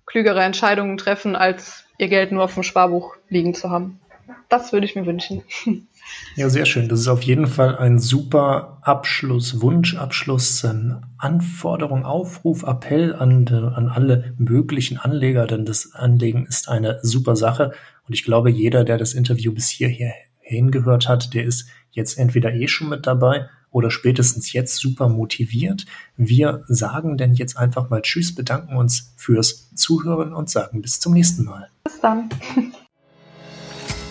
[0.06, 4.00] klügere Entscheidungen treffen, als ihr Geld nur auf dem Sparbuch liegen zu haben.
[4.50, 5.44] Das würde ich mir wünschen.
[6.36, 6.88] Ja, sehr schön.
[6.88, 13.89] Das ist auf jeden Fall ein super Abschluss, Wunschabschluss, ein Anforderung, Aufruf, Appell an, an
[13.89, 17.74] alle möglichen Anleger, denn das Anlegen ist eine super Sache.
[18.08, 22.53] Und ich glaube, jeder, der das Interview bis hierher hingehört hat, der ist jetzt entweder
[22.53, 25.86] eh schon mit dabei oder spätestens jetzt super motiviert.
[26.16, 31.14] Wir sagen denn jetzt einfach mal Tschüss, bedanken uns fürs Zuhören und sagen bis zum
[31.14, 31.70] nächsten Mal.
[31.84, 32.30] Bis dann.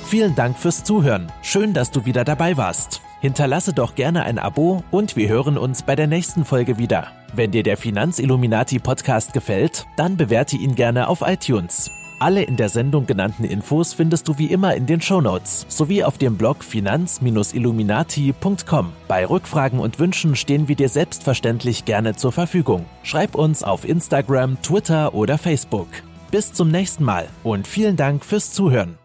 [0.07, 1.33] Vielen Dank fürs Zuhören.
[1.43, 3.01] Schön, dass du wieder dabei warst.
[3.21, 7.09] Hinterlasse doch gerne ein Abo und wir hören uns bei der nächsten Folge wieder.
[7.35, 11.91] Wenn dir der Finanzilluminati Podcast gefällt, dann bewerte ihn gerne auf iTunes.
[12.21, 16.19] Alle in der Sendung genannten Infos findest du wie immer in den Shownotes sowie auf
[16.19, 18.93] dem Blog finanz-illuminati.com.
[19.09, 22.85] Bei Rückfragen und Wünschen stehen wir dir selbstverständlich gerne zur Verfügung.
[23.03, 25.89] Schreib uns auf Instagram, Twitter oder Facebook.
[26.31, 28.97] Bis zum nächsten Mal und vielen Dank fürs Zuhören.